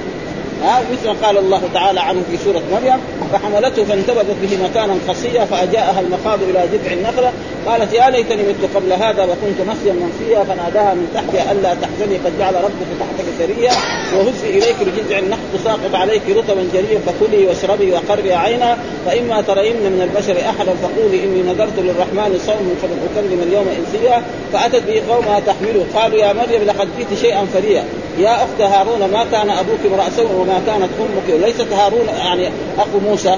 مثل 0.93 1.07
ما 1.09 1.27
قال 1.27 1.39
الله 1.39 1.63
تعالى 1.75 2.01
عنه 2.01 2.23
في 2.31 2.37
سورة 2.45 2.63
مريم 2.73 3.01
فحملته 3.33 3.85
فانتبذت 3.85 4.37
به 4.43 4.59
مكانا 4.65 4.95
قصيا 5.09 5.45
فأجاءها 5.45 6.01
المخاض 6.01 6.43
إلى 6.43 6.69
جذع 6.73 6.93
النخلة. 6.93 7.33
قالت 7.67 7.93
يا 7.93 8.11
ليتني 8.11 8.43
مت 8.43 8.77
قبل 8.77 8.93
هذا 8.93 9.23
وكنت 9.25 9.61
نسيا 9.71 9.93
منسيا 9.93 10.45
فناداها 10.45 10.95
من 10.95 11.09
تحتها 11.15 11.53
ألا 11.53 11.75
تحزني 11.75 12.17
قد 12.25 12.39
جعل 12.39 12.55
ربك 12.55 12.91
تحتك 13.01 13.29
سريا 13.39 13.73
وهزي 14.17 14.51
إليك 14.59 14.77
بجذع 14.81 15.19
النخل 15.19 15.43
تساقط 15.59 15.95
عليك 15.95 16.23
رطبا 16.31 16.69
جريا 16.75 17.01
فكلي 17.07 17.47
واشربي 17.47 17.93
وقري 17.93 18.33
عينا 18.33 18.79
فإما 19.07 19.41
ترين 19.41 19.77
من 19.77 20.09
البشر 20.09 20.37
أحدا 20.51 20.73
فقولي 20.83 21.25
إني 21.25 21.43
نذرت 21.43 21.79
للرحمن 21.79 22.39
صوم 22.47 22.75
فلن 22.83 22.99
أكلم 23.13 23.43
اليوم 23.49 23.67
إنسيا. 23.79 24.23
فأتت 24.53 24.83
به 24.87 25.03
قومها 25.09 25.41
تحمله 25.41 25.87
قالوا 25.95 26.19
يا 26.19 26.33
مريم 26.33 26.63
لقد 26.67 26.89
جئت 26.99 27.19
شيئا 27.21 27.47
فريا 27.55 27.85
يا 28.19 28.35
أخت 28.35 28.61
هارون 28.61 29.11
ما 29.13 29.27
كان 29.33 29.51
أبوك 29.51 29.79
امرأ 29.87 30.05
سوء 30.17 30.47
كانت 30.67 30.89
أمك 31.01 31.41
ليست 31.47 31.73
هارون 31.73 32.07
يعني 32.19 32.49
أخو 32.79 32.99
موسى. 33.11 33.37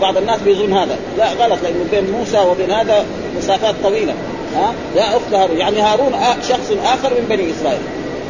بعض 0.00 0.16
الناس 0.16 0.40
بيظن 0.40 0.72
هذا. 0.72 0.98
لا 1.18 1.32
غلط 1.32 1.58
لأنه 1.62 1.84
بين 1.90 2.10
موسى 2.18 2.38
وبين 2.38 2.70
هذا 2.70 3.04
مسافات 3.38 3.74
طويلة. 3.82 4.14
ها 4.56 4.74
يا 4.96 5.16
أخت 5.16 5.34
هارون 5.34 5.58
يعني 5.58 5.80
هارون 5.80 6.12
شخص 6.48 6.72
آخر 6.84 7.10
من 7.10 7.26
بني 7.28 7.50
إسرائيل. 7.50 7.80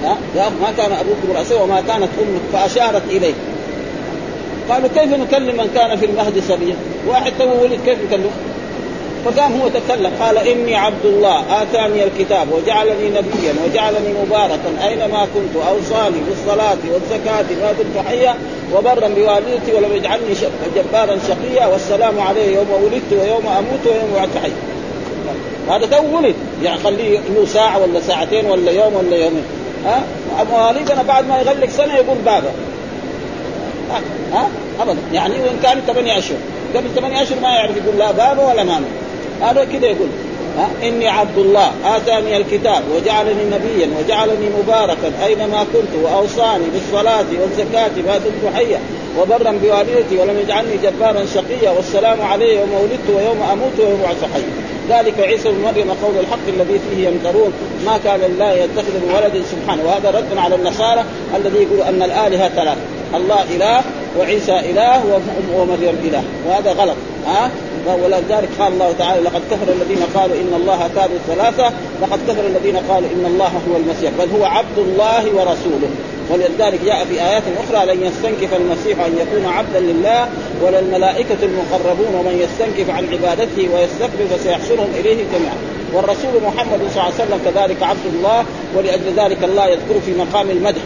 ها 0.05 0.17
يا 0.37 0.43
أخ 0.43 0.53
ما 0.63 0.73
كان 0.77 0.93
أبوك 0.93 1.47
سوء 1.49 1.63
وما 1.63 1.81
كانت 1.81 2.09
أمك 2.21 2.41
فأشارت 2.53 3.03
إليه. 3.11 3.35
قالوا 4.71 4.89
كيف 4.89 5.15
نكلم 5.15 5.57
من 5.57 5.71
كان 5.75 5.97
في 5.97 6.07
المهد 6.07 6.43
صبيا 6.49 6.77
واحد 7.09 7.33
تو 7.39 7.63
ولد 7.63 7.81
كيف 7.87 7.99
نكلمه؟ 8.09 8.31
فقام 9.25 9.61
هو 9.61 9.69
تكلم 9.69 10.13
قال 10.21 10.39
إني 10.39 10.77
عبد 10.77 11.05
الله 11.05 11.63
آتاني 11.63 12.05
الكتاب 12.05 12.53
وجعلني 12.53 13.09
نبيا 13.09 13.55
وجعلني 13.65 14.13
مباركا 14.27 14.89
أينما 14.89 15.27
كنت 15.35 15.57
أوصاني 15.69 16.17
بالصلاة 16.29 16.79
والزكاة 16.93 17.45
ما 17.63 17.73
دمت 17.73 18.07
حيا 18.07 18.35
وبرا 18.75 19.09
بوالدتي 19.09 19.73
ولم 19.75 19.93
يجعلني 19.93 20.35
جبارا 20.77 21.19
شقيا 21.29 21.67
والسلام 21.67 22.21
علي 22.21 22.55
يوم 22.55 22.71
ولدت 22.71 23.13
ويوم 23.13 23.47
أموت 23.47 23.87
ويوم 23.87 24.13
بعث 24.15 24.43
حي 24.43 24.53
هذا 25.71 25.87
تو 25.87 26.17
ولد 26.17 26.35
يعني 26.63 26.79
خليه 26.79 27.19
له 27.19 27.47
ساعة 27.47 27.83
ولا 27.83 28.01
ساعتين 28.01 28.47
ولا 28.47 28.73
يوم 28.73 28.95
ولا 28.95 29.17
يومين. 29.17 29.45
ها؟ 29.87 30.03
مواليدنا 30.51 31.03
بعد 31.03 31.29
ما 31.29 31.39
يغلق 31.39 31.69
سنة 31.69 31.95
يقول 31.95 32.19
بابا. 32.19 32.51
ها, 33.91 34.01
ها؟ 34.33 34.49
ابدا. 34.81 34.99
يعني 35.13 35.35
وإن 35.35 35.59
كان 35.63 35.81
ثمانية 35.87 36.19
اشهر 36.19 36.37
قبل 36.75 36.89
ثمانية 36.97 37.23
اشهر 37.23 37.41
ما 37.41 37.49
يعرف 37.49 37.77
يقول 37.77 37.99
لا 37.99 38.11
بابا 38.11 38.53
ولا 38.53 38.65
ماما. 38.65 38.87
هذا 39.43 39.65
كذا 39.65 39.87
يقول 39.87 40.09
إني 40.83 41.09
عبد 41.09 41.39
الله 41.39 41.73
آتاني 41.85 42.37
الكتاب 42.37 42.83
وجعلني 42.95 43.45
نبيا 43.45 43.91
وجعلني 43.99 44.49
مباركا 44.63 45.13
أينما 45.25 45.67
كنت 45.73 46.05
وأوصاني 46.05 46.65
بالصلاة 46.73 47.27
والزكاة 47.41 47.91
ما 48.07 48.19
دمت 48.19 48.55
حيا 48.55 48.81
وبرا 49.19 49.59
بوالدتي 49.63 50.19
ولم 50.19 50.39
يجعلني 50.39 50.77
جبارا 50.83 51.25
شقيا 51.35 51.71
والسلام 51.71 52.23
علي 52.23 52.55
يوم 52.55 52.73
ولدت 52.75 53.17
ويوم 53.17 53.43
أموت 53.53 53.79
ويوم 53.79 54.01
ابعث 54.01 54.25
حيا 54.33 54.71
ذلك 54.91 55.21
عيسى 55.21 55.49
بن 55.49 55.63
مريم 55.65 55.91
قول 56.03 56.19
الحق 56.21 56.47
الذي 56.49 56.81
فيه 56.91 57.09
يمترون 57.09 57.53
ما 57.87 57.99
كان 58.05 58.21
الله 58.25 58.53
يتخذ 58.53 58.93
من 58.93 59.15
ولد 59.17 59.45
سبحانه. 59.45 59.83
وهذا 59.87 60.11
رد 60.11 60.39
على 60.39 60.55
النصارى 60.55 61.05
الذي 61.37 61.63
يقول 61.63 61.83
أن 61.83 62.03
الآلهة 62.03 62.49
ثلاث 62.49 62.79
الله 63.15 63.43
إله 63.57 63.83
وعيسى 64.19 64.59
إله 64.59 65.21
ومريم 65.55 65.97
إله. 66.05 66.23
وهذا 66.49 66.73
غلط 66.73 66.97
ها؟ 67.27 67.51
ولذلك 67.87 68.49
قال 68.59 68.73
الله 68.73 68.93
تعالى 68.99 69.21
لقد 69.21 69.43
كفر 69.51 69.73
الذين 69.73 70.03
قالوا 70.15 70.37
إن 70.37 70.55
الله 70.61 70.89
ثالث 70.95 71.21
ثلاثة 71.29 71.73
لقد 72.03 72.19
كفر 72.29 72.47
الذين 72.47 72.77
قالوا 72.77 73.09
إن 73.09 73.25
الله 73.27 73.53
هو 73.69 73.77
المسيح 73.77 74.13
بل 74.19 74.29
هو 74.39 74.45
عبد 74.45 74.79
الله 74.79 75.25
ورسوله. 75.35 75.91
ولذلك 76.31 76.81
جاء 76.85 77.05
في 77.05 77.23
آيات 77.23 77.43
أخرى 77.65 77.95
لن 77.95 78.03
يستنكف 78.03 78.55
المسيح 78.55 79.01
أن 79.01 79.19
يكون 79.19 79.53
عبدا 79.53 79.81
لله 79.81 80.29
ولا 80.63 80.79
الملائكه 80.79 81.37
المقربون 81.43 82.15
ومن 82.15 82.39
يستنكف 82.45 82.91
عن 82.91 83.05
عبادته 83.13 83.69
ويستكبر 83.75 84.37
فسيحشرهم 84.37 84.89
إليه 84.95 85.25
جميعا. 85.33 85.57
والرسول 85.95 86.43
محمد 86.47 86.79
صلى 86.79 87.03
الله 87.03 87.03
عليه 87.03 87.15
وسلم 87.15 87.41
كذلك 87.45 87.83
عبد 87.83 88.07
الله 88.15 88.45
ولأجل 88.77 89.13
ذلك 89.17 89.45
الله 89.45 89.67
يذكر 89.67 90.01
في 90.07 90.13
مقام 90.19 90.51
المدح 90.51 90.83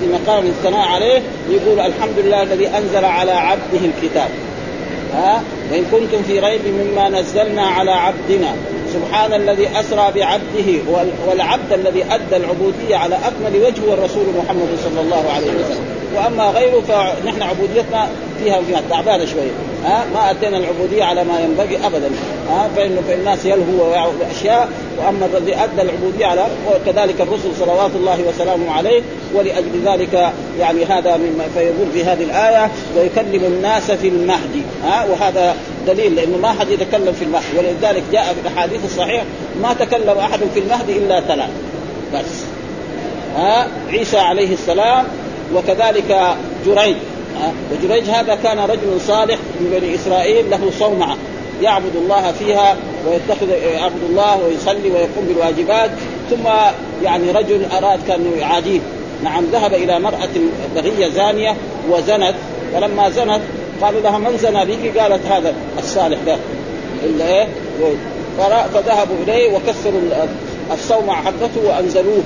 في 0.00 0.06
مقام 0.06 0.46
الثناء 0.46 0.88
عليه 0.88 1.22
يقول 1.50 1.80
الحمد 1.80 2.18
لله 2.18 2.42
الذي 2.42 2.68
أنزل 2.68 3.04
على 3.04 3.32
عبده 3.32 3.80
الكتاب. 3.84 4.28
ها؟ 5.14 5.42
وإن 5.72 5.84
كنتم 5.92 6.22
في 6.22 6.40
ريب 6.40 6.60
مما 6.66 7.08
نزلنا 7.08 7.62
على 7.62 7.90
عبدنا. 7.90 8.54
سبحان 8.92 9.32
الذي 9.32 9.68
أسرى 9.80 10.12
بعبده 10.14 10.92
والعبد 11.26 11.72
الذي 11.72 12.04
أدى 12.10 12.36
العبودية 12.36 12.96
على 12.96 13.14
أكمل 13.14 13.62
وجه 13.62 13.94
الرسول 13.94 14.26
محمد 14.38 14.68
صلى 14.84 15.00
الله 15.00 15.30
عليه 15.30 15.46
وسلم. 15.46 15.86
وأما 16.16 16.50
غيره 16.50 16.80
فنحن 16.80 17.42
عبوديتنا 17.42 18.08
فيها 18.38 18.62
فيها 18.62 18.82
تعبانة 18.90 19.24
شوية. 19.24 19.50
ها؟ 19.84 20.04
ما 20.14 20.30
ادينا 20.30 20.56
العبودية 20.56 21.04
على 21.04 21.24
ما 21.24 21.40
ينبغي 21.40 21.86
ابدا. 21.86 22.10
ها؟ 22.50 22.68
فانه 22.76 23.00
في 23.06 23.14
الناس 23.14 23.44
يلهو 23.44 23.94
أشياء 24.30 24.68
وأما 24.98 25.26
الذي 25.26 25.56
أدى 25.56 25.82
العبودية 25.82 26.26
على 26.26 26.46
وكذلك 26.66 27.20
الرسل 27.20 27.56
صلوات 27.58 27.90
الله 27.94 28.18
وسلامه 28.28 28.72
عليه 28.72 29.02
ولأجل 29.34 29.82
ذلك 29.84 30.32
يعني 30.60 30.84
هذا 30.84 31.16
مما 31.16 31.44
فيقول 31.54 31.86
في 31.92 32.04
هذه 32.04 32.22
الآية 32.22 32.70
ويكلم 32.96 33.44
الناس 33.44 33.90
في 33.90 34.08
المهدي 34.08 34.62
ها؟ 34.84 35.04
وهذا 35.04 35.56
دليل 35.86 36.14
لأنه 36.14 36.36
ما 36.36 36.52
حد 36.52 36.68
يتكلم 36.70 37.12
في 37.12 37.24
المهدي 37.24 37.58
ولذلك 37.58 38.02
جاء 38.12 38.24
في 38.24 38.48
الأحاديث 38.48 38.84
الصحيحة 38.84 39.24
ما 39.62 39.72
تكلم 39.72 40.18
أحد 40.18 40.38
في 40.54 40.60
المهدي 40.60 40.98
إلا 40.98 41.20
ثلاث 41.20 41.50
بس. 42.14 42.44
ها؟ 43.36 43.68
عيسى 43.90 44.18
عليه 44.18 44.52
السلام 44.52 45.04
وكذلك 45.54 46.36
جريج. 46.66 46.96
وجريج 47.72 48.10
هذا 48.10 48.34
كان 48.34 48.58
رجل 48.58 49.00
صالح 49.00 49.38
من 49.60 49.78
بني 49.80 49.94
إسرائيل 49.94 50.50
له 50.50 50.70
صومعة. 50.78 51.16
يعبد 51.62 51.96
الله 51.96 52.32
فيها 52.32 52.76
ويتخذ 53.06 53.48
يعبد 53.48 54.02
الله 54.10 54.36
ويصلي 54.36 54.90
ويقوم 54.90 55.24
بالواجبات 55.28 55.90
ثم 56.30 56.48
يعني 57.04 57.30
رجل 57.30 57.66
أراد 57.72 57.98
كان 58.08 58.32
يعاديه. 58.38 58.80
نعم 59.24 59.44
ذهب 59.52 59.74
إلى 59.74 60.00
مرأة 60.00 60.28
بغية 60.74 61.08
زانية 61.08 61.56
وزنت. 61.90 62.34
فلما 62.74 63.10
زنت 63.10 63.40
قالوا 63.82 64.00
لها 64.00 64.18
من 64.18 64.38
زنى 64.38 64.64
بك؟ 64.64 64.98
قالت 64.98 65.26
هذا 65.26 65.54
الصالح 65.78 66.18
ده. 66.26 66.36
إيه؟ 67.20 67.48
فذهبوا 68.74 69.16
إليه 69.26 69.56
وكسروا 69.56 70.00
الصومعة 70.72 71.22
حقته 71.22 71.68
وأنزلوه 71.68 72.22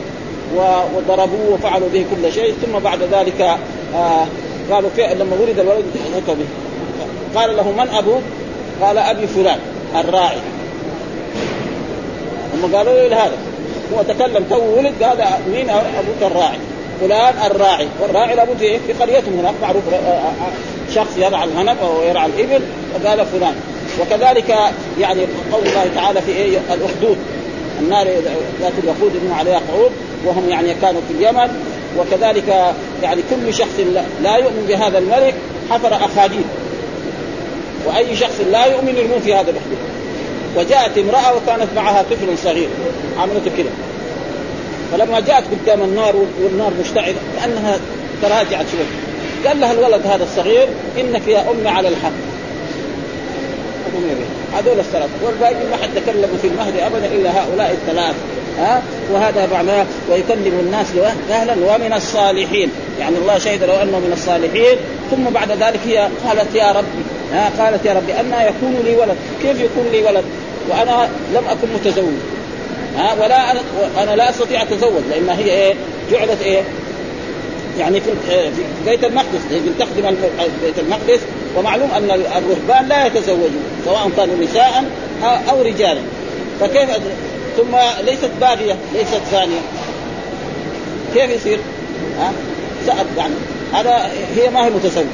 وضربوه 0.97 1.51
وفعلوا 1.53 1.89
به 1.93 2.05
كل 2.11 2.33
شيء. 2.33 2.55
ثم 2.67 2.79
بعد 2.79 2.99
ذلك 3.13 3.41
آه 3.95 4.27
قالوا 4.71 4.91
لما 4.97 5.37
ولد 5.41 5.59
الولد 5.59 5.85
به. 6.29 6.47
قال 7.41 7.57
له 7.57 7.73
من 7.73 7.89
أبوك؟ 7.89 8.23
قال 8.83 8.99
أبي 8.99 9.27
فلان 9.27 9.59
الراعي. 9.95 10.39
هم 12.55 12.77
قالوا 12.77 13.09
له 13.09 13.17
هذا. 13.17 13.37
هو 13.95 14.03
تكلم 14.03 14.45
تو 14.51 14.79
ولد 14.79 15.03
قال 15.03 15.19
مين 15.53 15.71
أبوك 15.71 16.33
الراعي؟ 16.33 16.59
فلان 17.01 17.35
الراعي. 17.47 17.89
والراعي 18.01 18.35
لابد 18.35 18.59
في 18.59 18.79
في 18.79 18.93
قريتهم 18.93 19.39
هناك 19.39 19.55
معروف 19.63 19.83
آه، 19.93 19.97
آه، 19.97 20.27
آه، 20.27 20.93
شخص 20.95 21.17
يرعى 21.19 21.45
الغنم 21.45 21.77
أو 21.83 22.03
يرعى 22.09 22.27
الإبل 22.27 22.63
وقال 22.95 23.27
فلان. 23.27 23.55
وكذلك 24.01 24.49
يعني 25.01 25.21
قول 25.53 25.67
الله 25.67 25.91
تعالى 25.95 26.23
في 26.23 26.33
إيه؟ 26.33 26.59
الأخدود. 26.59 27.17
النار 27.81 28.07
ذات 28.61 28.73
الوقود 28.85 29.13
إنه 29.23 29.35
عليها 29.35 29.61
قعود 29.73 29.91
وهم 30.27 30.49
يعني 30.49 30.75
كانوا 30.75 31.01
في 31.09 31.15
اليمن. 31.15 31.65
وكذلك 31.99 32.75
يعني 33.03 33.23
كل 33.31 33.55
شخص 33.55 33.81
لا 34.23 34.37
يؤمن 34.37 34.65
بهذا 34.69 34.99
الملك 34.99 35.35
حفر 35.71 35.95
أخاديد. 35.95 36.45
وأي 37.87 38.17
شخص 38.17 38.41
لا 38.51 38.67
يؤمن 38.67 38.97
يرمون 38.97 39.21
في 39.21 39.35
هذا 39.35 39.51
الاخدود 39.51 39.79
وجاءت 40.57 40.99
امرأة 40.99 41.37
وكانت 41.37 41.69
معها 41.77 42.03
طفل 42.03 42.39
صغير. 42.45 42.69
عملته 43.19 43.51
كده. 43.59 43.71
فلما 44.93 45.21
جاءت 45.21 45.45
قدام 45.45 45.83
النار 45.83 46.17
والنار 46.43 46.73
مشتعلة 46.81 47.15
كأنها 47.41 47.79
تراجعت 48.23 48.67
شوي. 48.73 48.87
قال 49.47 49.61
لها 49.61 49.73
الولد 49.73 50.07
هذا 50.07 50.25
الصغير 50.25 50.69
إنك 51.01 51.29
يا 51.29 51.51
أمي 51.51 51.69
على 51.69 51.89
الحق. 51.89 52.32
هذول 54.55 54.79
الثلاث 54.79 55.09
والباقي 55.23 55.55
ما 55.55 55.77
حد 55.83 55.89
تكلم 55.95 56.39
في 56.43 56.49
المهد 56.49 56.77
ابدا 56.77 57.07
إلا 57.07 57.31
هؤلاء 57.31 57.71
الثلاث. 57.71 58.15
ها؟ 58.59 58.83
وهذا 59.13 59.49
معناه 59.53 59.87
ويكلم 60.11 60.61
الناس 60.61 60.87
أهلا 61.31 61.53
ومن 61.53 61.93
الصالحين. 61.93 62.71
يعني 63.01 63.17
الله 63.17 63.39
شهد 63.39 63.65
لو 63.65 63.75
أنه 63.75 63.99
من 63.99 64.13
الصالحين 64.13 64.77
ثم 65.11 65.25
بعد 65.25 65.51
ذلك 65.51 65.81
هي 65.87 66.09
قالت 66.27 66.55
يا 66.55 66.73
ربي. 66.73 67.03
ها؟ 67.33 67.51
قالت 67.59 67.85
يا 67.85 67.93
ربي 67.93 68.21
أنا 68.21 68.49
يكون 68.49 68.83
لي 68.85 68.97
ولد. 68.97 69.17
كيف 69.43 69.61
يكون 69.61 69.87
لي 69.93 70.03
ولد؟ 70.03 70.25
وأنا 70.71 71.09
لم 71.35 71.45
أكن 71.49 71.69
متزوج. 71.75 72.19
ها؟ 72.97 73.15
ولا 73.21 73.51
أنا 73.51 73.61
أنا 74.03 74.17
لا 74.17 74.31
أستطيع 74.31 74.63
أتزوج 74.63 75.03
لأن 75.11 75.29
هي 75.29 75.51
إيه؟ 75.51 75.75
جعلت 76.11 76.43
إيه؟ 76.43 76.63
يعني 77.79 78.01
في 78.01 78.11
بيت 78.87 79.05
المقدس 79.05 79.41
هي 79.51 79.61
تخدم 79.79 80.17
بيت 80.65 80.79
المقدس 80.79 81.21
ومعلوم 81.57 81.91
أن 81.91 82.11
الرهبان 82.11 82.89
لا 82.89 83.07
يتزوجون 83.07 83.63
سواء 83.85 84.11
كانوا 84.17 84.37
نساء 84.45 84.85
أو 85.51 85.63
رجالا. 85.63 86.01
فكيف 86.61 86.91
ثم 87.57 87.77
ليست 88.05 88.31
باغية 88.41 88.77
ليست 88.95 89.21
ثانية. 89.31 89.61
كيف 91.15 91.31
يصير؟ 91.31 91.59
ها؟ 92.19 92.33
سأل 92.87 93.07
يعني 93.17 93.35
هذا 93.73 94.11
هي 94.37 94.51
ما 94.51 94.67
هي 94.67 94.71
متزوجه 94.71 95.07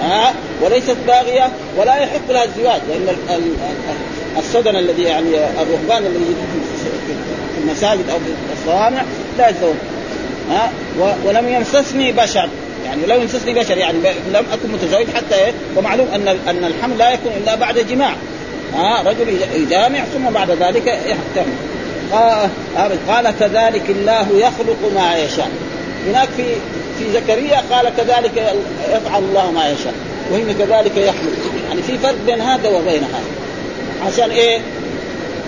ها؟ 0.00 0.34
وليست 0.62 0.96
باغية 1.06 1.50
ولا 1.76 1.96
يحق 1.96 2.30
لها 2.30 2.44
الزواج 2.44 2.80
لأن 2.88 3.16
السدن 4.38 4.76
الذي 4.76 5.02
يعني 5.02 5.28
الرهبان 5.36 6.06
الذي 6.06 6.34
في 7.56 7.60
المساجد 7.64 8.10
أو 8.10 8.18
في 8.18 8.52
الصوامع 8.60 9.02
لا 9.38 9.48
يتزوج. 9.48 9.74
ها 10.50 10.72
ولم 11.24 11.48
يمسسني 11.48 12.12
بشر. 12.12 12.48
يعني 12.84 13.06
لو 13.06 13.20
يمسسني 13.20 13.54
بشر 13.54 13.78
يعني 13.78 13.98
لم 14.32 14.44
أكن 14.52 14.72
متزوج 14.72 15.06
حتى 15.14 15.34
إيه؟ 15.34 15.52
ومعلوم 15.76 16.08
أن 16.14 16.28
أن 16.28 16.64
الحمل 16.64 16.98
لا 16.98 17.10
يكون 17.10 17.32
إلا 17.42 17.54
بعد 17.54 17.78
جماع. 17.78 18.12
ها 18.74 19.02
رجل 19.02 19.36
يجامع 19.54 19.98
ثم 20.04 20.30
بعد 20.30 20.50
ذلك 20.50 20.86
يحتمل. 20.86 21.54
قال 23.08 23.34
كذلك 23.40 23.90
الله 23.90 24.26
يخلق 24.34 24.92
ما 24.94 25.16
يشاء. 25.16 25.50
هناك 26.06 26.28
في 26.36 26.44
في 26.98 27.12
زكريا 27.12 27.62
قال 27.70 27.92
كذلك 27.96 28.54
يفعل 28.92 29.22
الله 29.22 29.50
ما 29.50 29.68
يشاء 29.68 29.94
وهنا 30.32 30.52
كذلك 30.52 30.96
يخلق. 30.96 31.32
يعني 31.68 31.82
في 31.82 31.98
فرق 31.98 32.16
بين 32.26 32.40
هذا 32.40 32.68
وبين 32.68 33.02
هذا. 33.02 33.30
عشان 34.06 34.30
إيه؟ 34.30 34.60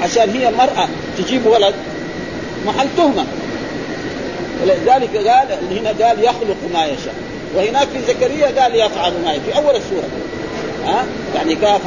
عشان 0.02 0.30
هي 0.30 0.50
مرأة 0.50 0.88
تجيب 1.18 1.46
ولد 1.46 1.74
محل 2.66 2.86
تهمة. 2.96 3.24
ولذلك 4.62 5.16
قال 5.16 5.48
هنا 5.70 6.06
قال 6.06 6.24
يخلق 6.24 6.56
ما 6.74 6.84
يشاء. 6.86 7.14
وهناك 7.54 7.88
في 7.88 8.02
زكريا 8.02 8.62
قال 8.62 8.74
يفعل 8.74 9.12
ما 9.24 9.32
يشاء. 9.32 9.40
في 9.40 9.56
أول 9.56 9.76
السورة. 9.76 10.08
ها؟ 10.86 11.06
يعني 11.34 11.54
كاف 11.54 11.80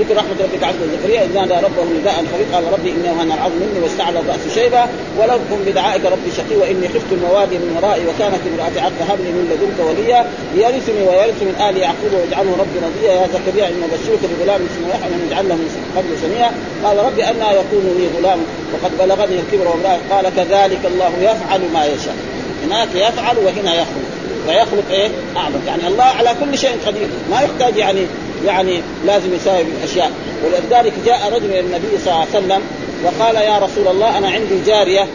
ذكر 0.00 0.16
رحمة 0.16 0.36
ربك 0.40 0.64
عبد 0.64 0.76
زكريا 0.92 1.24
إذ 1.24 1.34
نادى 1.34 1.54
ربه 1.54 1.84
نداء 2.00 2.14
خفيفا 2.32 2.54
قال 2.54 2.72
ربي 2.72 2.90
إني 2.90 3.10
وهن 3.10 3.32
العظم 3.32 3.54
مني 3.54 3.80
واستعلى 3.82 4.20
الرأس 4.20 4.54
شيبا 4.54 4.86
ولو 5.18 5.38
كن 5.50 5.60
بدعائك 5.66 6.04
ربي 6.04 6.30
شقي 6.36 6.56
وإني 6.60 6.88
خفت 6.88 7.10
الموالي 7.12 7.58
من 7.58 7.76
ورائي 7.76 8.02
وكانت 8.06 8.42
امراتي 8.50 8.80
عبد 8.80 9.00
هب 9.08 9.18
لي 9.24 9.30
من 9.36 9.44
لدنك 9.50 9.78
وليا. 9.88 10.26
يرثني 10.54 11.02
ويرث 11.08 11.42
من 11.42 11.54
آل 11.68 11.76
يعقوب 11.76 12.12
واجعله 12.12 12.52
ربي 12.62 12.78
رضيا 12.86 13.12
يا 13.20 13.26
زكريا 13.34 13.68
إن 13.68 13.82
بشرك 13.92 14.22
بغلام 14.30 14.60
اسمه 14.68 14.88
يحيى 14.94 15.10
من 15.12 15.26
اجعل 15.30 15.48
له 15.48 15.54
من 15.54 15.68
قبل 15.96 16.10
سميا 16.22 16.50
قال 16.84 16.96
ربي 16.98 17.24
أنا 17.24 17.52
يكون 17.52 17.84
لي 17.98 18.06
غلام 18.18 18.38
وقد 18.72 18.92
بلغني 18.98 19.36
الكبر 19.40 19.68
وامرأة. 19.68 19.98
قال 20.10 20.24
كذلك 20.36 20.82
الله 20.84 21.12
يفعل 21.20 21.60
ما 21.74 21.86
يشاء. 21.86 22.16
هناك 22.64 22.88
يفعل 22.94 23.36
وهنا 23.38 23.74
يخلق. 23.74 24.06
ويخلق 24.48 24.90
إيه؟ 24.90 25.08
أعظم. 25.36 25.60
يعني 25.66 25.86
الله 25.88 26.04
على 26.04 26.30
كل 26.40 26.58
شيء 26.58 26.76
قدير. 26.86 27.08
ما 27.30 27.40
يحتاج 27.40 27.76
يعني 27.76 28.06
يعني 28.46 28.80
لازم 29.06 29.34
يساوي 29.34 29.64
بالاشياء 29.64 30.10
ولذلك 30.44 30.92
جاء 31.06 31.32
رجل 31.32 31.44
إلى 31.44 31.60
النبي 31.60 31.98
صلى 32.04 32.12
الله 32.12 32.26
عليه 32.34 32.44
وسلم 32.44 32.62
وقال 33.04 33.36
يا 33.36 33.58
رسول 33.58 33.88
الله 33.88 34.18
أنا 34.18 34.28
عندي 34.28 34.60
جارية 34.66 35.06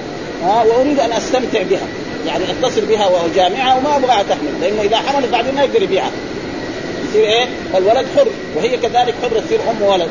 ها 0.43 0.63
وأريد 0.63 0.99
أن 0.99 1.11
أستمتع 1.11 1.61
بها. 1.63 1.87
يعني 2.27 2.43
أتصل 2.51 2.81
بها 2.81 3.07
وأجامعها 3.07 3.77
وما 3.77 3.95
أبغاها 3.95 4.23
تحمل 4.23 4.61
لأنه 4.61 4.81
إذا 4.81 4.97
حملت 4.97 5.31
بعدين 5.31 5.55
ما 5.55 5.63
يقدر 5.63 5.83
يبيعها. 5.83 6.11
يصير 7.09 7.23
إيه؟ 7.23 7.45
الولد 7.77 8.05
حر 8.17 8.27
وهي 8.55 8.77
كذلك 8.77 9.13
حرة 9.21 9.39
تصير 9.39 9.59
أم 9.71 9.81
ولد. 9.81 10.09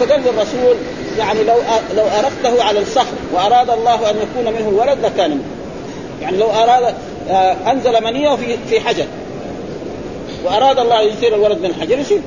فقال 0.00 0.20
للرسول 0.20 0.76
يعني 1.18 1.44
لو 1.44 1.54
لو 1.96 2.04
أرقته 2.04 2.64
على 2.64 2.80
الصخر 2.80 3.14
وأراد 3.32 3.70
الله 3.70 4.10
أن 4.10 4.16
يكون 4.16 4.52
منه 4.54 4.68
الولد 4.68 4.98
لكان 5.04 5.30
منه. 5.30 5.42
يعني 6.22 6.36
لو 6.36 6.50
أراد 6.50 6.94
آه، 7.30 7.56
أنزل 7.70 8.04
منية 8.04 8.36
في 8.36 8.56
في 8.68 8.80
حجر. 8.80 9.04
وأراد 10.44 10.78
الله 10.78 11.00
يصير 11.00 11.34
الولد 11.34 11.58
من 11.58 11.66
الحجر 11.66 11.98
يصير 11.98 12.20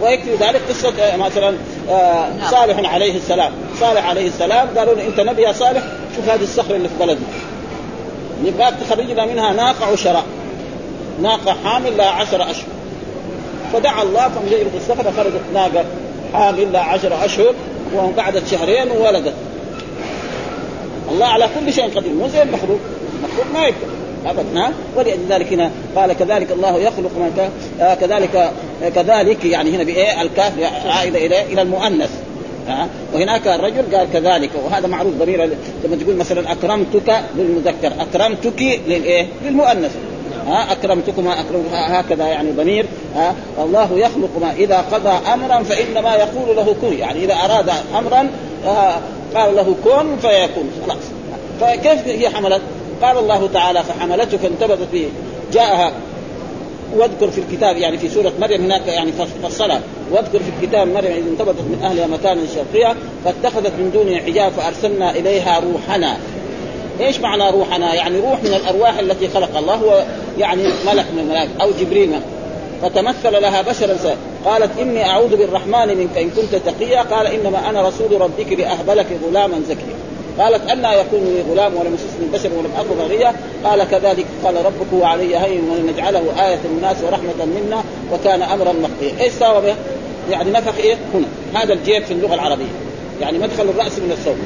ويكفي 0.00 0.34
ذلك 0.34 0.60
قصة 0.68 0.92
آه، 1.02 1.16
مثلا 1.16 1.54
آه، 1.90 2.28
صالح 2.50 2.92
عليه 2.94 3.16
السلام. 3.16 3.52
صالح 3.80 4.08
عليه 4.08 4.26
السلام 4.26 4.68
قالوا 4.78 4.94
له 4.94 5.06
أنت 5.06 5.20
نبي 5.20 5.42
يا 5.42 5.52
صالح 5.52 5.82
شوف 6.16 6.28
هذه 6.28 6.42
الصخرة 6.42 6.76
اللي 6.76 6.88
في 6.88 6.94
بلدنا. 7.00 7.26
نبغاك 8.44 8.74
تخرجنا 8.86 9.26
منها 9.26 9.52
ناقة 9.52 9.92
وشراء. 9.92 10.24
ناقة 11.22 11.56
حامل 11.64 11.96
لها 11.96 12.10
عشر 12.10 12.42
أشهر. 12.42 12.66
فدعا 13.72 14.02
الله 14.02 14.28
فمجرد 14.28 14.70
الصخرة 14.76 15.12
خرجت 15.16 15.42
ناقة 15.54 15.84
حامل 16.32 16.72
لها 16.72 16.82
عشر 16.82 17.24
أشهر 17.24 17.54
وقعدت 17.94 18.48
شهرين 18.50 18.90
وولدت. 18.90 19.34
الله 21.10 21.26
على 21.26 21.48
كل 21.60 21.72
شيء 21.72 21.84
قدير. 21.96 22.12
مو 22.12 22.28
زي 22.28 22.42
المخلوق 22.42 22.80
المخلوق 23.18 23.46
ما 23.54 23.60
يقدر 23.60 23.99
ابدا 24.26 24.72
ولذلك 24.96 25.52
هنا 25.52 25.70
قال 25.96 26.12
كذلك 26.12 26.52
الله 26.52 26.78
يخلق 26.78 27.10
ما 27.18 27.50
آه 27.80 27.94
كذلك 27.94 28.34
آه 28.82 28.88
كذلك 28.88 29.44
يعني 29.44 29.70
هنا 29.70 29.84
بإيه؟ 29.84 30.22
الكاف 30.22 30.52
عائدة 30.86 31.26
إلى 31.26 31.42
إلى 31.52 31.62
المؤنث. 31.62 32.10
ها 32.68 32.88
وهناك 33.14 33.48
الرجل 33.48 33.96
قال 33.96 34.12
كذلك 34.12 34.50
وهذا 34.64 34.86
معروف 34.86 35.14
ضمير 35.14 35.44
لما 35.84 35.96
تقول 35.96 36.16
مثلا 36.16 36.52
أكرمتك 36.52 37.20
للمذكر 37.36 37.92
أكرمتك 38.00 38.80
للايه؟ 38.86 39.26
للمؤنث. 39.44 39.96
ها 40.46 40.72
اكرمتكما 40.72 41.40
اكرم 41.40 41.64
هكذا 41.72 42.26
يعني 42.26 42.50
ضمير. 42.50 42.86
ها 43.14 43.34
الله 43.58 43.98
يخلق 43.98 44.30
ما 44.40 44.52
إذا 44.52 44.84
قضى 44.92 45.32
امرا 45.32 45.62
فإنما 45.62 46.14
يقول 46.14 46.56
له 46.56 46.74
كن 46.82 46.98
يعني 46.98 47.24
إذا 47.24 47.34
أراد 47.34 47.70
امرا 47.98 48.30
آه 48.66 48.94
قال 49.34 49.56
له 49.56 49.74
كن 49.84 50.16
فيكون 50.16 50.70
خلاص. 50.86 51.04
فكيف 51.60 52.08
هي 52.08 52.28
حملت؟ 52.28 52.62
قال 53.02 53.18
الله 53.18 53.48
تعالى 53.54 53.82
فحملته 53.82 54.36
فانتبذت 54.38 54.88
به 54.92 55.08
جاءها 55.52 55.92
واذكر 56.96 57.30
في 57.30 57.40
الكتاب 57.40 57.76
يعني 57.76 57.98
في 57.98 58.08
سورة 58.08 58.32
مريم 58.40 58.64
هناك 58.64 58.86
يعني 58.86 59.12
فصلها 59.42 59.80
واذكر 60.10 60.38
في 60.38 60.50
الكتاب 60.58 60.88
مريم 60.88 61.12
إذ 61.12 61.26
انتبذت 61.30 61.60
من 61.60 61.80
أهلها 61.84 62.06
مكانا 62.06 62.40
شرقيا 62.54 62.96
فاتخذت 63.24 63.72
من 63.78 63.90
دونه 63.94 64.18
حجاب 64.18 64.52
فأرسلنا 64.52 65.10
إليها 65.10 65.60
روحنا. 65.60 66.16
إيش 67.00 67.20
معنى 67.20 67.50
روحنا؟ 67.50 67.94
يعني 67.94 68.20
روح 68.20 68.42
من 68.42 68.54
الأرواح 68.54 68.98
التي 68.98 69.28
خلق 69.28 69.58
الله 69.58 69.74
هو 69.74 70.04
يعني 70.38 70.62
ملك 70.62 71.06
من 71.12 71.18
الملائكة 71.18 71.50
أو 71.60 71.70
جبريل. 71.80 72.12
فتمثل 72.82 73.42
لها 73.42 73.62
بشرا 73.62 73.96
قالت 74.44 74.78
إني 74.78 75.04
أعوذ 75.04 75.36
بالرحمن 75.36 75.88
منك 75.88 76.18
إن 76.18 76.30
كنت 76.30 76.54
تقيا 76.54 77.02
قال 77.02 77.26
إنما 77.26 77.70
أنا 77.70 77.88
رسول 77.88 78.20
ربك 78.20 78.52
لاهب 78.52 78.90
لك 78.90 79.06
غلاما 79.26 79.60
زكيا. 79.68 79.96
قالت 80.38 80.70
أنا 80.70 80.94
يكون 80.94 81.20
لي 81.20 81.52
غلام 81.52 81.76
ولم 81.76 81.94
يسسني 81.94 82.26
بشر 82.32 82.58
ولم 82.58 82.70
أكن 82.78 83.08
بغيا 83.08 83.34
قال 83.64 83.84
كذلك 83.90 84.26
قال 84.44 84.64
ربك 84.64 84.86
هو 84.94 85.04
علي 85.04 85.36
هين 85.36 85.70
ولنجعله 85.70 86.48
آية 86.48 86.58
للناس 86.74 86.96
ورحمة 87.02 87.44
منا 87.44 87.84
وكان 88.12 88.42
أمرا 88.42 88.72
مقضيا. 88.72 89.20
إيش 89.20 89.32
سوى 89.32 89.60
به؟ 89.60 89.74
يعني 90.30 90.50
نفخ 90.50 90.76
إيه؟ 90.78 90.96
هنا. 91.14 91.60
هذا 91.62 91.72
الجيب 91.72 92.04
في 92.04 92.12
اللغة 92.12 92.34
العربية. 92.34 92.72
يعني 93.20 93.38
مدخل 93.38 93.68
الرأس 93.68 93.98
من 93.98 94.10
الثوب. 94.12 94.36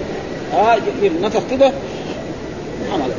ها 0.52 0.74
آه 0.74 0.78
نفخ 1.22 1.42
كده. 1.50 1.72
عمل 2.92 3.10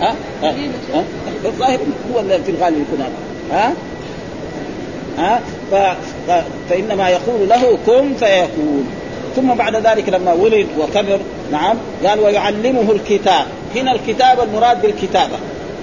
ها؟ 0.00 0.14
ها؟ 0.42 0.54
ها؟ 0.94 1.04
الظاهر 1.44 1.78
هو 2.14 2.22
في 2.22 2.50
الغالب 2.50 2.84
يكون 2.88 3.00
هذا. 3.00 3.12
ها؟ 3.52 3.72
ها. 5.18 5.96
فإنما 6.68 7.08
يقول 7.08 7.48
له 7.48 7.78
كن 7.86 8.14
فيكون. 8.14 8.86
ثم 9.36 9.54
بعد 9.54 9.76
ذلك 9.76 10.08
لما 10.08 10.32
ولد 10.32 10.66
وكبر 10.78 11.18
نعم 11.52 11.76
قال 12.06 12.20
ويعلمه 12.20 12.92
الكتاب. 12.92 13.46
هنا 13.74 13.92
الكتاب 13.92 14.40
المراد 14.40 14.82
بالكتابة. 14.82 15.36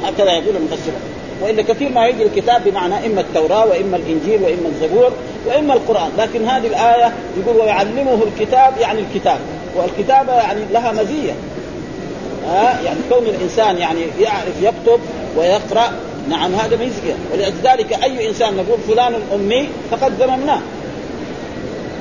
هكذا 0.04 0.32
يقول 0.32 0.56
المفسرون 0.56 1.00
والا 1.42 1.62
كثير 1.62 1.90
ما 1.90 2.08
يجي 2.08 2.24
الكتاب 2.24 2.64
بمعنى 2.66 3.06
إما 3.06 3.22
التوراة 3.22 3.66
وإما 3.66 3.98
الإنجيل 3.98 4.42
وإما 4.44 4.70
الزبور 4.70 5.12
وإما 5.48 5.74
القرآن 5.74 6.10
لكن 6.18 6.46
هذه 6.46 6.68
الآية 6.68 7.14
يقول 7.38 7.62
ويعلمه 7.62 8.20
الكتاب 8.24 8.74
يعني 8.80 9.00
الكتاب. 9.00 9.40
والكتابة 9.76 10.34
يعني 10.34 10.60
لها 10.74 10.92
مزية. 10.92 11.34
ها 12.48 12.82
يعني 12.86 13.00
كون 13.10 13.26
الإنسان 13.26 13.78
يعني 13.78 14.02
يعرف 14.20 14.62
يكتب 14.62 15.00
ويقرأ 15.38 15.92
نعم 16.30 16.56
هذا 16.56 16.78
ميزه 16.78 17.16
ولذلك 17.34 18.04
أي 18.04 18.30
إنسان 18.30 18.56
نقول 18.58 18.80
فلان 18.88 19.14
امي 19.34 19.70
فقد 19.92 20.22
ذممناه 20.22 20.60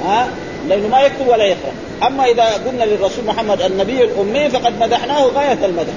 ها 0.05 0.29
لأنه 0.69 0.89
ما 0.89 1.01
يكتب 1.01 1.29
ولا 1.29 1.45
يقرأ. 1.45 1.73
أما 2.07 2.25
إذا 2.25 2.45
قلنا 2.45 2.85
للرسول 2.85 3.25
محمد 3.25 3.63
النبي 3.63 4.05
الأمي 4.05 4.51
فقد 4.51 4.81
مدحناه 4.81 5.27
غاية 5.27 5.59
المدح. 5.65 5.93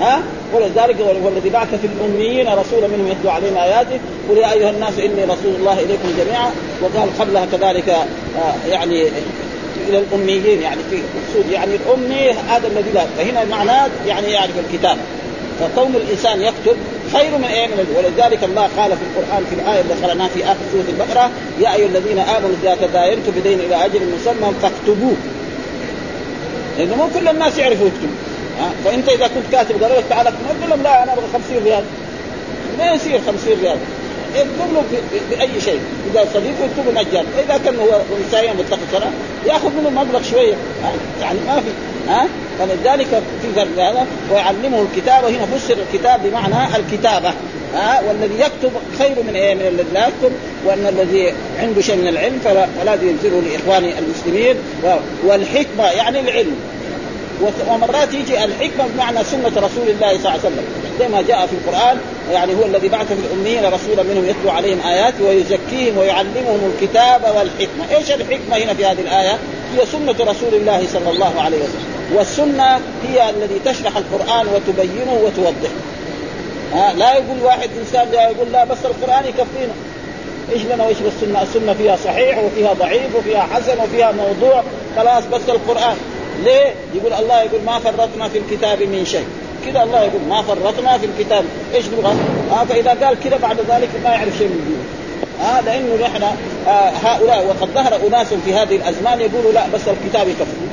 ها؟ 0.00 0.22
ولذلك 0.54 0.96
والذي 1.24 1.50
بعث 1.50 1.68
في 1.68 1.86
الأميين 1.86 2.48
رسولا 2.48 2.86
منهم 2.86 3.08
يتلو 3.08 3.30
عليهم 3.30 3.56
آياته. 3.56 3.98
قل 4.30 4.38
يا 4.38 4.52
أيها 4.52 4.70
الناس 4.70 4.98
إني 4.98 5.24
رسول 5.24 5.54
الله 5.58 5.72
إليكم 5.72 6.08
جميعا. 6.18 6.50
وقال 6.82 7.18
قبلها 7.18 7.46
كذلك 7.52 7.88
آه 7.88 8.68
يعني 8.68 9.02
إلى 9.88 9.98
الأميين 9.98 10.62
يعني 10.62 10.80
في 10.90 10.96
مقصود 10.96 11.52
يعني 11.52 11.76
الأمي 11.76 12.30
هذا 12.30 12.66
الذي 12.66 12.90
لا. 12.94 13.04
فهنا 13.18 13.44
معناه 13.44 13.88
يعني 14.06 14.26
يعرف 14.26 14.54
الكتاب. 14.70 14.96
فكون 15.60 15.94
الإنسان 15.94 16.42
يكتب 16.42 16.76
خير 17.12 17.38
من 17.38 17.44
إيه 17.44 17.66
من 17.66 17.86
ولذلك 17.96 18.44
الله 18.44 18.68
قال 18.76 18.90
في 18.90 19.02
القرآن 19.02 19.44
في 19.50 19.54
الآية 19.54 19.80
اللي 19.80 19.94
قرأناها 20.06 20.28
في 20.28 20.44
آخر 20.44 20.60
سورة 20.72 20.84
البقرة 20.88 21.30
يا 21.60 21.74
أيها 21.74 21.86
الذين 21.86 22.18
آمنوا 22.18 22.50
إذا 22.62 22.76
تداينتم 22.82 23.32
بدين 23.40 23.60
إلى 23.60 23.84
أجل 23.84 24.00
مسمى 24.00 24.52
فاكتبوه. 24.62 25.16
لأنه 26.78 26.96
مو 26.96 27.08
كل 27.14 27.28
الناس 27.28 27.58
يعرفوا 27.58 27.86
يكتبوا. 27.86 28.16
فأنت 28.84 29.08
إذا 29.08 29.26
كنت 29.26 29.52
كاتب 29.52 29.82
قالوا 29.82 29.96
لك 29.96 30.04
تعال 30.08 30.26
تقول 30.26 30.70
لهم 30.70 30.82
لا 30.82 31.02
أنا 31.02 31.12
أبغى 31.12 31.24
50 31.32 31.64
ريال. 31.64 31.84
ما 32.78 32.92
يصير 32.92 33.20
50 33.26 33.60
ريال. 33.62 33.78
يكتب 34.34 34.74
له 34.74 34.82
بأي 35.30 35.60
شيء. 35.60 35.80
إذا 36.12 36.26
صديقه 36.34 36.64
يكتب 36.64 36.94
مجانا. 36.94 37.28
إذا 37.44 37.60
كان 37.64 37.78
هو 37.78 38.00
متقي 38.58 38.78
شرع 38.92 39.08
ياخذ 39.46 39.70
منه 39.70 39.90
مبلغ 39.90 40.22
شوية. 40.22 40.54
يعني 41.20 41.38
ما 41.46 41.60
في. 41.60 41.70
ها؟ 42.08 42.26
فلذلك 42.58 43.22
في 43.42 43.60
هذا 43.60 44.06
ويعلمه 44.32 44.82
الكتاب 44.82 45.24
هنا 45.24 45.46
فسر 45.46 45.76
الكتاب 45.92 46.20
بمعنى 46.24 46.76
الكتابة. 46.76 47.32
ها 47.74 48.02
والذي 48.08 48.34
يكتب 48.34 48.72
خير 48.98 49.22
من 49.28 49.36
إيه؟ 49.36 49.54
من 49.54 49.60
الذي 49.60 49.92
لا 49.94 50.06
يكتب 50.06 50.32
وأن 50.66 50.86
الذي 50.86 51.32
عنده 51.58 51.80
شيء 51.82 51.96
من 51.96 52.08
العلم 52.08 52.38
فلا 52.44 52.94
ينزله 53.02 53.42
لإخواني 53.42 53.94
المسلمين. 53.98 54.56
والحكمة 55.26 55.84
يعني 55.84 56.20
العلم. 56.20 56.56
ومرات 57.68 58.14
يجي 58.14 58.44
الحكمة 58.44 58.86
بمعنى 58.94 59.24
سنة 59.24 59.48
رسول 59.48 59.88
الله 59.88 60.08
صلى 60.08 60.16
الله 60.16 60.30
عليه 60.30 60.38
وسلم. 60.38 60.64
زي 60.98 61.08
ما 61.08 61.22
جاء 61.22 61.46
في 61.46 61.52
القرآن 61.52 61.98
يعني 62.32 62.52
هو 62.54 62.64
الذي 62.64 62.88
بعث 62.88 63.06
في 63.06 63.12
الأميين 63.12 63.64
رسولا 63.64 64.02
منهم 64.02 64.24
يتلو 64.24 64.50
عليهم 64.50 64.80
اياته 64.86 65.24
ويزكيهم 65.24 65.98
ويعلمهم 65.98 66.72
الكتاب 66.74 67.22
والحكمة، 67.36 67.96
إيش 67.96 68.10
الحكمة 68.10 68.56
هنا 68.56 68.74
في 68.74 68.84
هذه 68.84 69.00
الآية؟ 69.00 69.38
هي 69.74 69.86
سنة 69.92 70.30
رسول 70.30 70.54
الله 70.54 70.82
صلى 70.92 71.10
الله 71.10 71.40
عليه 71.40 71.56
وسلم، 71.56 71.95
والسنة 72.14 72.80
هي 73.08 73.30
الذي 73.30 73.60
تشرح 73.64 73.96
القرآن 73.96 74.46
وتبينه 74.46 75.20
وتوضحه. 75.24 76.92
لا 76.92 77.12
يقول 77.12 77.42
واحد 77.42 77.70
إنسان 77.80 78.08
لا 78.12 78.28
يقول 78.28 78.52
لا 78.52 78.64
بس 78.64 78.78
القرآن 78.84 79.24
يكفينا. 79.24 79.72
إيش 80.52 80.62
لنا 80.62 80.84
وإيش 80.84 80.96
السنة؟ 81.06 81.42
السنة 81.42 81.74
فيها 81.74 81.96
صحيح 81.96 82.38
وفيها 82.38 82.72
ضعيف 82.72 83.16
وفيها 83.16 83.48
حسن 83.54 83.78
وفيها 83.80 84.12
موضوع، 84.12 84.62
خلاص 84.96 85.24
بس 85.24 85.40
القرآن. 85.48 85.96
ليه؟ 86.44 86.74
يقول 86.94 87.12
الله 87.12 87.42
يقول 87.42 87.60
ما 87.66 87.78
فرطنا 87.78 88.28
في 88.28 88.38
الكتاب 88.38 88.82
من 88.82 89.04
شيء. 89.04 89.26
كذا 89.66 89.82
الله 89.82 90.00
يقول 90.00 90.20
ما 90.28 90.42
فرطنا 90.42 90.98
في 90.98 91.06
الكتاب 91.06 91.44
إيش 91.74 91.84
نبغى؟ 91.86 92.14
آه 92.52 92.64
فإذا 92.64 92.90
قال 92.90 93.20
كذا 93.24 93.36
بعد 93.36 93.56
ذلك 93.68 93.88
ما 94.04 94.10
يعرف 94.10 94.38
شيء 94.38 94.48
من 94.48 94.54
الدين 94.54 94.78
آه 95.46 95.60
لأنه 95.60 96.06
نحن 96.06 96.22
آه 96.68 96.90
هؤلاء 97.04 97.46
وقد 97.46 97.68
ظهر 97.74 98.06
أناس 98.06 98.26
في 98.44 98.54
هذه 98.54 98.76
الأزمان 98.76 99.20
يقولوا 99.20 99.52
لا 99.52 99.66
بس 99.74 99.80
الكتاب 99.88 100.28
يكفي 100.28 100.66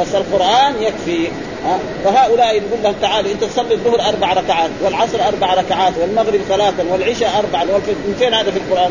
بس 0.00 0.14
القرآن 0.14 0.82
يكفي 0.82 1.28
آه 1.66 1.78
فهؤلاء 2.04 2.54
يقول 2.56 2.82
لهم 2.82 2.94
تعالوا 3.02 3.32
انت 3.32 3.44
تصلي 3.44 3.74
الظهر 3.74 4.08
أربع 4.08 4.32
ركعات 4.32 4.70
والعصر 4.84 5.18
أربع 5.28 5.54
ركعات 5.54 5.92
والمغرب 6.00 6.40
ثلاثا 6.48 6.84
والعشاء 6.90 7.38
اربعا 7.38 7.64
من 7.64 8.16
فين 8.18 8.34
هذا 8.34 8.50
في 8.50 8.56
القرآن؟ 8.56 8.90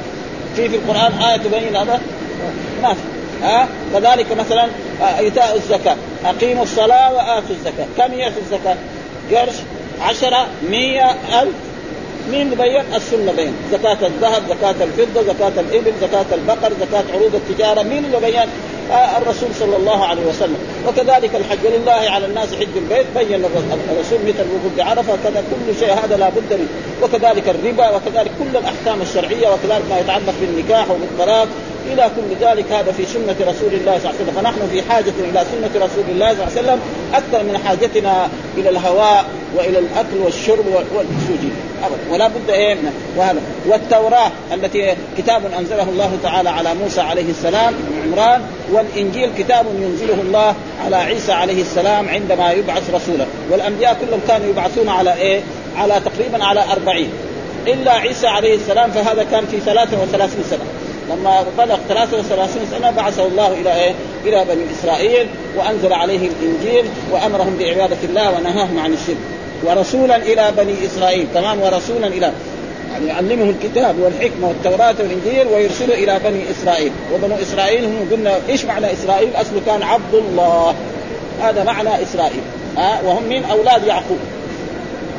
في 0.55 0.69
في 0.69 0.75
القرآن 0.75 1.13
آية 1.13 1.37
تبين 1.37 1.75
هذا؟ 1.75 2.01
ما 2.83 2.93
في 2.93 2.99
ها؟ 3.43 3.67
كذلك 3.93 4.25
مثلا 4.39 4.67
إيتاء 5.19 5.55
الزكاة 5.55 5.95
أقيموا 6.25 6.63
الصلاة 6.63 7.13
وآتوا 7.13 7.55
الزكاة. 7.55 7.85
كم 7.97 8.13
هي 8.13 8.31
في 8.31 8.39
الزكاة؟ 8.39 8.75
قرش 9.31 9.55
عشرة 10.01 10.47
مية 10.69 11.11
ألف. 11.11 11.53
مين 12.31 12.49
بين 12.49 12.81
السنة 12.95 13.31
بين. 13.31 13.53
زكاة 13.71 13.97
الذهب 14.07 14.43
زكاة 14.49 14.75
الفضة 14.83 15.23
زكاة 15.23 15.61
الإبل 15.61 15.93
زكاة 16.01 16.25
البقر 16.33 16.71
زكاة 16.81 17.03
عروض 17.13 17.35
التجارة. 17.35 17.81
مين 17.83 18.05
اللي 18.05 18.19
بين 18.19 18.39
آه، 18.39 18.47
الرسول 18.91 19.49
صلى 19.59 19.75
الله 19.75 20.05
عليه 20.05 20.25
وسلم. 20.25 20.57
وكذلك 20.87 21.35
الحج 21.35 21.57
ولله 21.65 22.09
على 22.11 22.25
الناس 22.25 22.53
حج 22.53 22.67
البيت 22.75 23.05
بين 23.17 23.45
الرسول 23.91 24.19
مثل 24.27 24.43
الوقوف 24.45 24.77
بعرفه 24.77 25.13
كذا 25.23 25.43
كل 25.51 25.79
شيء 25.79 25.93
هذا 25.93 26.17
لا 26.17 26.29
بد 26.29 26.53
منه. 26.59 26.67
وكذلك 27.03 27.49
الربا 27.49 27.89
وكذلك 27.89 28.31
كل 28.39 28.57
الأحكام 28.57 29.01
الشرعية 29.01 29.47
وكذلك 29.47 29.83
ما 29.89 29.99
يتعلق 29.99 30.33
بالنكاح 30.41 30.85
وبالطلاق 30.91 31.47
إلى 31.93 32.11
كل 32.15 32.45
ذلك 32.45 32.71
هذا 32.71 32.91
في 32.91 33.05
سنة 33.05 33.35
رسول 33.41 33.73
الله 33.73 33.99
صلى 33.99 34.09
الله 34.09 34.13
عليه 34.19 34.23
وسلم. 34.23 34.33
فنحن 34.35 34.69
في 34.71 34.81
حاجة 34.81 35.13
إلى 35.19 35.45
سنة 35.51 35.85
رسول 35.85 36.03
الله 36.09 36.33
صلى 36.33 36.43
الله 36.43 36.51
عليه 36.51 36.61
وسلم 36.61 36.79
أكثر 37.13 37.43
من 37.43 37.57
حاجتنا 37.65 38.29
إلى 38.57 38.69
الهواء 38.69 39.25
وإلى 39.55 39.79
الأكل 39.79 40.17
والشرب 40.23 40.65
ابدا 41.83 42.11
ولا 42.11 42.27
بد 42.27 42.49
إيه؟ 42.49 42.77
وهذا. 43.17 43.41
والتوراة 43.67 44.31
التي 44.53 44.95
كتاب 45.17 45.41
أنزله 45.59 45.83
الله 45.83 46.17
تعالى 46.23 46.49
على 46.49 46.73
موسى 46.73 47.01
عليه 47.01 47.29
السلام 47.29 47.73
عمران 48.05 48.41
والإنجيل 48.73 49.29
كتاب 49.37 49.65
ينزله 49.81 50.21
الله 50.21 50.55
على 50.85 50.95
عيسى 50.95 51.31
عليه 51.31 51.61
السلام 51.61 52.09
عندما 52.09 52.51
يبعث 52.51 52.89
رسولا 52.93 53.25
والأنبياء 53.51 53.97
كلهم 54.01 54.19
كانوا 54.27 54.49
يبعثون 54.49 54.89
على 54.89 55.13
إيه؟ 55.13 55.41
على 55.77 56.01
تقريبا 56.05 56.43
على 56.43 56.63
أربعين. 56.71 57.09
إلا 57.67 57.91
عيسى 57.91 58.27
عليه 58.27 58.55
السلام 58.55 58.91
فهذا 58.91 59.25
كان 59.31 59.45
في 59.45 59.59
33 59.59 60.43
سنة. 60.49 60.65
لما 61.09 61.45
بلغ 61.57 61.77
33 61.89 62.67
سنة 62.71 62.91
بعثه 62.91 63.25
الله 63.25 63.47
إلى 63.47 63.75
إيه؟ 63.75 63.93
إلى 64.25 64.45
بني 64.45 64.63
إسرائيل 64.79 65.27
وأنزل 65.57 65.93
عليه 65.93 66.29
الإنجيل 66.29 66.85
وأمرهم 67.11 67.57
بعبادة 67.59 67.97
الله 68.03 68.31
ونهاهم 68.37 68.79
عن 68.79 68.93
الشرك. 68.93 69.17
ورسولا 69.63 70.15
إلى 70.15 70.51
بني 70.57 70.73
إسرائيل 70.85 71.27
كمان 71.33 71.59
ورسولا 71.59 72.07
إلى 72.07 72.31
يعني 72.93 73.07
يعلمه 73.07 73.49
الكتاب 73.49 73.99
والحكمة 73.99 74.47
والتوراة 74.47 74.95
والإنجيل 74.99 75.47
ويرسله 75.47 75.93
إلى 75.93 76.19
بني 76.23 76.43
إسرائيل. 76.51 76.91
وبنو 77.13 77.35
إسرائيل 77.41 77.85
هم 77.85 78.07
قلنا 78.11 78.31
إيش 78.49 78.65
معنى 78.65 78.93
إسرائيل؟ 78.93 79.29
أصله 79.35 79.61
كان 79.65 79.83
عبد 79.83 80.13
الله. 80.13 80.75
هذا 81.41 81.63
معنى 81.63 82.03
إسرائيل. 82.03 82.41
ها؟ 82.77 82.99
أه؟ 82.99 83.05
وهم 83.05 83.23
من 83.23 83.45
أولاد 83.51 83.87
يعقوب. 83.87 84.19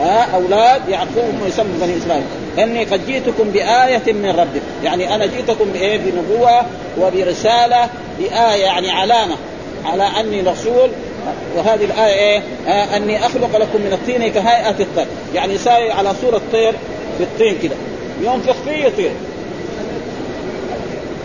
ها؟ 0.01 0.23
أه؟ 0.23 0.37
أولاد 0.37 0.89
يعقوب 0.89 1.25
هم 1.41 1.47
يسموا 1.49 1.79
بني 1.81 1.97
إسرائيل. 1.99 2.25
إني 2.59 2.85
قد 2.85 3.07
جئتكم 3.07 3.51
بآية 3.51 4.13
من 4.13 4.35
ربكم، 4.39 4.85
يعني 4.85 5.15
أنا 5.15 5.27
جئتكم 5.27 5.65
بإيه؟ 5.73 5.99
بنبوة 5.99 6.63
وبرسالة 7.01 7.89
بآية 8.19 8.63
يعني 8.63 8.91
علامة 8.91 9.37
على 9.85 10.05
أني 10.21 10.41
رسول. 10.41 10.91
وهذه 11.57 11.85
الآية 11.85 12.15
إيه؟ 12.15 12.43
آه 12.69 12.97
أني 12.97 13.27
أخلق 13.27 13.57
لكم 13.57 13.81
من 13.81 13.93
الطين 13.93 14.33
كهيئة 14.33 14.71
الطير. 14.81 15.07
يعني 15.35 15.55
يساوي 15.55 15.91
على 15.91 16.13
صورة 16.23 16.41
طير. 16.53 16.75
في 17.19 17.25
الطين 17.25 17.59
كده. 17.63 17.77
ينفخ 18.23 18.57
فيه 18.65 18.85
يطير. 18.85 19.11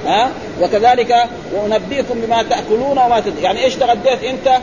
ها؟ 0.06 0.32
وكذلك 0.62 1.16
وأنبئكم 1.54 2.22
بما 2.22 2.44
تأكلون 2.44 2.98
وما 2.98 3.20
تد... 3.20 3.40
يعني 3.42 3.64
إيش 3.64 3.76
تغديت 3.76 4.24
أنت؟ 4.24 4.60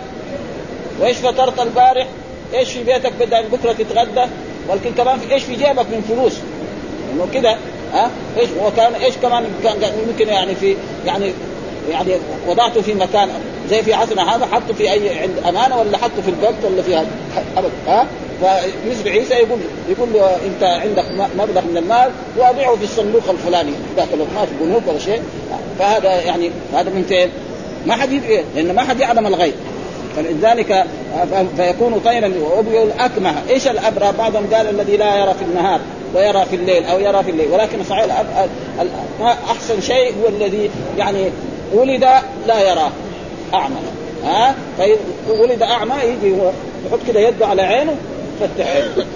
وإيش 1.01 1.17
فطرت 1.17 1.61
البارح؟ 1.61 2.07
إيش 2.55 2.73
في 2.73 2.85
بيتك 2.85 3.13
بدأ 3.21 3.41
بكرة 3.41 3.73
تتغدى؟ 3.73 4.25
ولكن 4.69 4.93
كمان 4.97 5.19
في 5.19 5.35
إيش 5.35 5.43
في 5.43 5.55
جيبك 5.55 5.87
من 5.87 6.05
فلوس؟ 6.09 6.33
إنه 7.13 7.29
كده 7.35 7.57
ها؟ 7.93 8.11
إيش 8.39 8.49
وكان 8.65 8.95
إيش 8.95 9.15
كمان 9.17 9.45
كان 9.65 9.93
ممكن 10.09 10.29
يعني 10.29 10.55
في 10.55 10.77
يعني 11.07 11.33
يعني 11.91 12.13
وضعته 12.49 12.83
في 12.83 12.95
مكان 12.95 13.29
زي 13.71 13.83
في 13.83 13.95
عصرنا 13.95 14.37
هذا 14.37 14.47
حطه 14.47 14.75
في 14.75 14.93
أي 14.93 15.19
عند 15.19 15.39
أمانة 15.49 15.79
ولا 15.79 15.99
حطه 15.99 16.23
في 16.23 16.29
البنك 16.29 16.55
ولا 16.65 16.83
في 16.83 16.95
هذا؟ 16.95 17.09
ها؟ 17.89 18.07
فمثل 18.43 19.09
عيسى 19.09 19.35
يقول 19.35 19.59
يقول 19.89 20.09
له 20.13 20.37
أنت 20.47 20.63
عندك 20.63 21.05
مبلغ 21.39 21.61
من 21.61 21.77
المال 21.77 22.11
وأضعه 22.39 22.77
في 22.77 22.85
الصندوق 22.85 23.23
الفلاني. 23.31 23.73
داخل 23.97 24.19
ما 24.19 24.47
في 24.47 24.65
بنوك 24.65 24.83
ولا 24.87 24.99
شيء. 24.99 25.23
فهذا 25.79 26.21
يعني 26.21 26.51
هذا 26.75 26.91
من 26.91 27.05
فين؟ 27.09 27.29
ما 27.87 27.95
حد 27.95 28.13
يدري 28.13 28.45
لأن 28.55 28.75
ما 28.75 28.83
حد 28.83 29.01
يعلم 29.01 29.27
الغيب. 29.27 29.55
فلذلك 30.17 30.87
فيكون 31.57 32.01
طيرا 32.05 32.33
وابرئ 32.41 32.83
الاكمه، 32.83 33.35
إيش 33.51 33.69
الأبرى؟ 33.69 34.13
بعضهم 34.19 34.47
قال 34.55 34.69
الذي 34.69 34.97
لا 34.97 35.17
يرى 35.17 35.35
في 35.35 35.45
النهار 35.45 35.81
ويرى 36.15 36.45
في 36.51 36.57
الليل 36.57 36.85
أو 36.85 36.99
يرى 36.99 37.23
في 37.25 37.31
الليل. 37.31 37.51
ولكن 37.51 37.85
صحيح 37.85 38.25
أحسن 39.51 39.81
شيء 39.81 40.15
هو 40.23 40.29
الذي 40.29 40.71
يعني 40.99 41.31
ولد 41.75 42.07
لا 42.47 42.71
يراه. 42.71 42.91
أعمى. 43.55 43.77
ها؟ 44.25 44.55
ولد 45.29 45.63
أعمى 45.63 45.95
يجي 46.05 46.41
هو 46.41 46.51
يحط 46.87 46.99
كده 47.09 47.21
يده 47.21 47.47
على 47.47 47.63
عينه 47.63 47.97
يفتح 48.43 48.67
عينه 48.67 49.07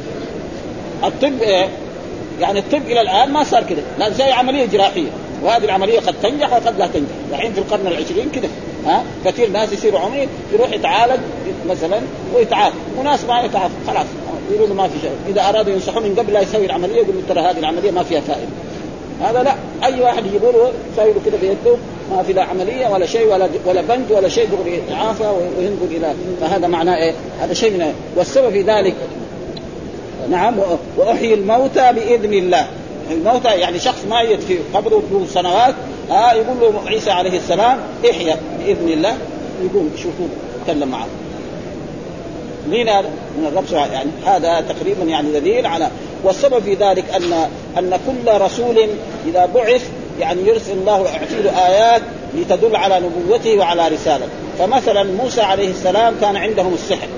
الطب 1.04 1.42
إيه؟ 1.42 1.68
يعني 2.40 2.58
الطب 2.58 2.82
إلى 2.86 3.00
الآن 3.00 3.32
ما 3.32 3.44
صار 3.44 3.64
كده. 3.64 3.82
لا 3.98 4.10
زي 4.10 4.24
عملية 4.24 4.66
جراحية. 4.66 5.08
وهذه 5.42 5.64
العملية 5.64 6.00
قد 6.00 6.14
تنجح 6.22 6.52
وقد 6.52 6.78
لا 6.78 6.86
تنجح. 6.86 7.12
الحين 7.30 7.52
في 7.52 7.58
القرن 7.58 7.86
العشرين 7.86 8.30
كده 8.34 8.48
ها؟ 8.86 9.04
كثير 9.24 9.50
ناس 9.50 9.72
يصيروا 9.72 10.00
عمي 10.00 10.28
يروح 10.52 10.72
يتعالج 10.72 11.20
مثلا 11.68 12.00
ويتعافى. 12.34 12.76
وناس 12.98 13.24
ما 13.24 13.40
يتعافى. 13.40 13.74
خلاص 13.86 14.06
يقولوا 14.50 14.74
ما 14.74 14.88
في 14.88 15.00
شيء. 15.00 15.12
إذا 15.28 15.48
أرادوا 15.48 15.72
ينصحوا 15.72 16.00
من 16.00 16.14
قبل 16.18 16.32
لا 16.32 16.40
يسوي 16.40 16.66
العملية 16.66 16.96
يقولوا 16.96 17.22
ترى 17.28 17.40
هذه 17.40 17.58
العملية 17.58 17.90
ما 17.90 18.02
فيها 18.02 18.20
فائدة. 18.20 18.48
هذا 19.20 19.42
لا. 19.42 19.54
أي 19.84 20.00
واحد 20.00 20.26
يجيبوا 20.26 20.52
له 20.52 20.72
يسوي 20.92 21.12
له 21.12 21.20
كده 21.26 21.38
بيده 21.38 21.76
ما 22.10 22.22
في 22.22 22.32
لا 22.32 22.42
عملية 22.42 22.88
ولا 22.88 23.06
شيء 23.06 23.26
ولا 23.26 23.48
ولا 23.66 23.80
بند 23.80 24.12
ولا 24.12 24.28
شيء 24.28 24.48
دغري 24.48 24.74
يتعافى 24.74 25.32
وينقل 25.58 25.96
إلى 25.96 26.14
فهذا 26.40 26.66
معناه 26.66 26.96
إيه؟ 26.96 27.14
هذا 27.40 27.54
شيء 27.54 27.70
من 27.70 27.94
والسبب 28.16 28.50
في 28.50 28.62
ذلك 28.62 28.94
نعم 30.30 30.54
وأحيي 30.96 31.34
الموتى 31.34 31.92
بإذن 31.92 32.32
الله 32.32 32.66
الموتى 33.10 33.48
يعني 33.48 33.78
شخص 33.78 34.04
ميت 34.10 34.42
في 34.42 34.58
قبره 34.74 35.02
له 35.12 35.26
سنوات 35.26 35.74
آه 36.10 36.32
يقول 36.32 36.60
له 36.60 36.82
عيسى 36.86 37.10
عليه 37.10 37.38
السلام 37.38 37.78
إحيا 38.10 38.36
بإذن 38.58 38.88
الله 38.88 39.16
يقوم 39.64 39.90
شوفوا 39.96 40.26
تكلم 40.66 40.88
معه 40.88 41.06
مين 42.70 42.88
هذا؟ 42.88 43.10
من 43.38 43.46
الرب 43.46 43.92
يعني 43.92 44.10
هذا 44.26 44.60
تقريبا 44.60 45.04
يعني 45.04 45.32
دليل 45.32 45.66
على 45.66 45.90
والسبب 46.24 46.62
في 46.62 46.74
ذلك 46.74 47.04
أن 47.16 47.32
أن 47.78 47.98
كل 48.06 48.40
رسول 48.40 48.88
إذا 49.26 49.46
بعث 49.54 49.90
يعني 50.20 50.48
يرسل 50.48 50.72
الله 50.72 51.04
يعطي 51.04 51.42
له 51.42 51.66
آيات 51.66 52.02
لتدل 52.34 52.76
على 52.76 53.00
نبوته 53.00 53.58
وعلى 53.58 53.88
رسالته. 53.88 54.28
فمثلا 54.58 55.02
موسى 55.02 55.40
عليه 55.40 55.70
السلام 55.70 56.14
كان 56.20 56.36
عندهم 56.36 56.74
السحر. 56.74 57.08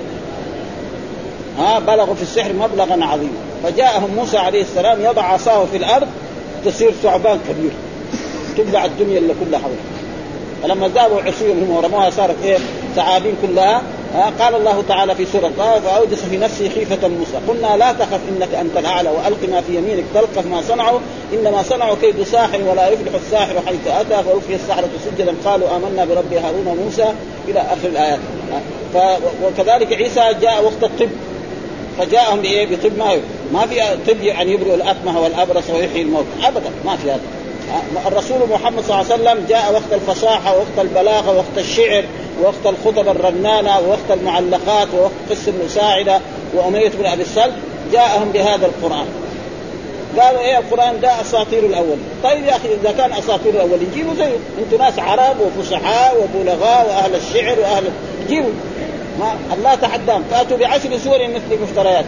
ها 1.58 1.78
بلغوا 1.78 2.14
في 2.14 2.22
السحر 2.22 2.52
مبلغا 2.52 3.04
عظيما. 3.04 3.38
فجاءهم 3.62 4.14
موسى 4.16 4.38
عليه 4.38 4.62
السلام 4.62 5.00
يضع 5.00 5.22
عصاه 5.22 5.64
في 5.64 5.76
الأرض 5.76 6.08
تصير 6.64 6.90
ثعبان 7.02 7.38
كبير. 7.48 7.70
تبلع 8.56 8.84
الدنيا 8.84 9.18
اللي 9.18 9.34
كلها 9.44 9.60
حولها. 9.60 9.76
فلما 10.62 10.88
ذهبوا 10.88 11.22
عصيهم 11.22 11.58
هم 11.62 11.70
ورموها 11.70 12.10
صارت 12.10 12.36
إيه؟ 12.44 12.58
ثعابين 12.96 13.34
كلها. 13.42 13.82
قال 14.14 14.54
الله 14.54 14.82
تعالى 14.88 15.14
في 15.14 15.26
سورة 15.26 15.50
طه 15.58 15.80
فأوجس 15.80 16.18
في 16.30 16.36
نفسه 16.36 16.68
خيفة 16.68 17.08
موسى. 17.08 17.32
قلنا 17.48 17.76
لا 17.76 17.92
تخف 17.92 18.20
إنك 18.28 18.54
أنت 18.54 18.76
الأعلى 18.76 19.10
وألق 19.10 19.48
ما 19.50 19.60
في 19.60 19.76
يمينك 19.76 20.04
تلقف 20.14 20.46
ما 20.46 20.62
صنعوا 20.68 20.98
إنما 21.32 21.62
صنعوا 21.62 21.96
كيد 22.00 22.22
ساحر 22.22 22.60
ولا 22.70 22.88
يفلح 22.88 23.12
الساحر 23.14 23.54
حيث 23.66 23.86
أتى 23.86 24.24
فألقي 24.24 24.54
السحرة 24.54 24.88
سجدا. 25.04 25.34
قالوا 25.44 25.76
آمنا 25.76 26.04
برب 26.04 26.32
هارون 26.32 26.66
وموسى 26.66 27.14
إلى 27.48 27.60
آخر 27.60 27.88
الآيات. 27.88 28.20
وكذلك 29.44 29.92
عيسى 29.92 30.34
جاء 30.40 30.64
وقت 30.64 30.82
الطب. 30.82 31.10
فجاءهم 31.98 32.40
بإيه؟ 32.40 32.66
بطب 32.66 32.98
ما 32.98 33.16
ما 33.52 33.66
في 33.66 33.80
طب 34.08 34.22
يعني 34.22 34.52
يبرئ 34.52 34.74
الاكمه 34.74 35.20
والأبرص 35.20 35.70
ويحيي 35.70 36.02
الموت. 36.02 36.24
ابدا 36.44 36.70
ما 36.84 36.96
في 36.96 37.10
هذا. 37.10 37.20
الرسول 38.06 38.38
محمد 38.50 38.84
صلى 38.84 39.00
الله 39.00 39.12
عليه 39.12 39.22
وسلم 39.22 39.46
جاء 39.48 39.72
وقت 39.72 39.92
الفصاحة 39.92 40.56
وقت 40.56 40.78
البلاغة 40.78 41.36
وقت 41.36 41.58
الشعر. 41.58 42.04
وقت 42.40 42.66
الخطب 42.66 43.08
الرنانة 43.08 43.78
ووقت 43.78 44.10
المعلقات 44.10 44.88
ووقت 44.94 45.12
قصة 45.30 45.52
المساعدة 45.60 46.20
وأمية 46.54 46.88
بن 46.88 47.06
أبي 47.06 47.22
السلف 47.22 47.54
جاءهم 47.92 48.30
بهذا 48.32 48.66
القرآن. 48.66 49.06
قالوا 50.20 50.40
إيه 50.40 50.58
القرآن 50.58 51.00
ده 51.00 51.20
أساطير 51.20 51.66
الأول. 51.66 51.96
طيب 52.24 52.44
يا 52.44 52.56
أخي 52.56 52.68
إذا 52.82 52.92
كان 52.92 53.12
أساطير 53.12 53.54
الأول 53.54 53.78
جيبوا 53.94 54.14
زيه 54.14 54.36
أنتم 54.64 54.84
ناس 54.84 54.98
عرب 54.98 55.36
وفصحاء 55.40 56.16
وبلغاء 56.20 56.86
وأهل 56.86 57.14
الشعر 57.14 57.60
وأهل 57.60 57.84
جيبوا. 58.28 58.52
ما 59.20 59.34
الله 59.54 59.74
تحداهم. 59.74 60.24
فاتوا 60.30 60.56
بعشر 60.56 60.98
سور 60.98 61.18
مثل 61.28 61.62
مفتريات. 61.62 62.04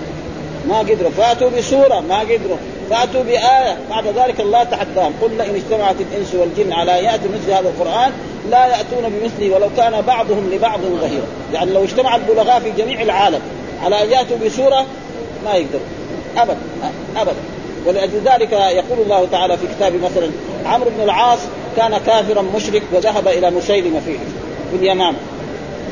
ما 0.68 0.78
قدروا. 0.78 1.10
فاتوا 1.10 1.50
بسورة 1.50 2.00
ما 2.08 2.20
قدروا. 2.20 2.56
فأتوا 2.90 3.22
بآية 3.22 3.76
بعد 3.90 4.06
ذلك 4.06 4.40
الله 4.40 4.64
تحداهم 4.64 5.12
قل 5.22 5.40
إن 5.40 5.54
اجتمعت 5.54 5.96
الإنس 6.00 6.34
والجن 6.34 6.72
على 6.72 6.92
يأتوا 6.92 7.30
مثل 7.34 7.50
هذا 7.50 7.68
القرآن 7.68 8.12
لا 8.50 8.66
يأتون 8.66 9.08
بمثله 9.08 9.54
ولو 9.54 9.68
كان 9.76 10.00
بعضهم 10.00 10.50
لبعض 10.52 10.80
ظهيرا. 10.80 11.26
يعني 11.54 11.72
لو 11.72 11.84
اجتمع 11.84 12.16
البلغاء 12.16 12.60
في 12.60 12.70
جميع 12.70 13.02
العالم 13.02 13.40
على 13.82 14.02
أن 14.02 14.10
يأتوا 14.10 14.36
بسورة 14.46 14.86
ما 15.44 15.54
يقدروا 15.54 15.86
أبدا 16.36 16.58
أبدا 17.16 17.36
ولأجل 17.86 18.20
ذلك 18.24 18.52
يقول 18.52 18.98
الله 19.02 19.26
تعالى 19.32 19.56
في 19.56 19.66
كتابه 19.76 19.96
مثلا 19.98 20.30
عمرو 20.66 20.90
بن 20.90 21.04
العاص 21.04 21.38
كان 21.76 21.98
كافرا 22.06 22.42
مشرك 22.56 22.82
وذهب 22.92 23.28
إلى 23.28 23.50
مسيلمة 23.50 24.00
في 24.00 24.12
في 24.70 24.76
اليمامة 24.76 25.16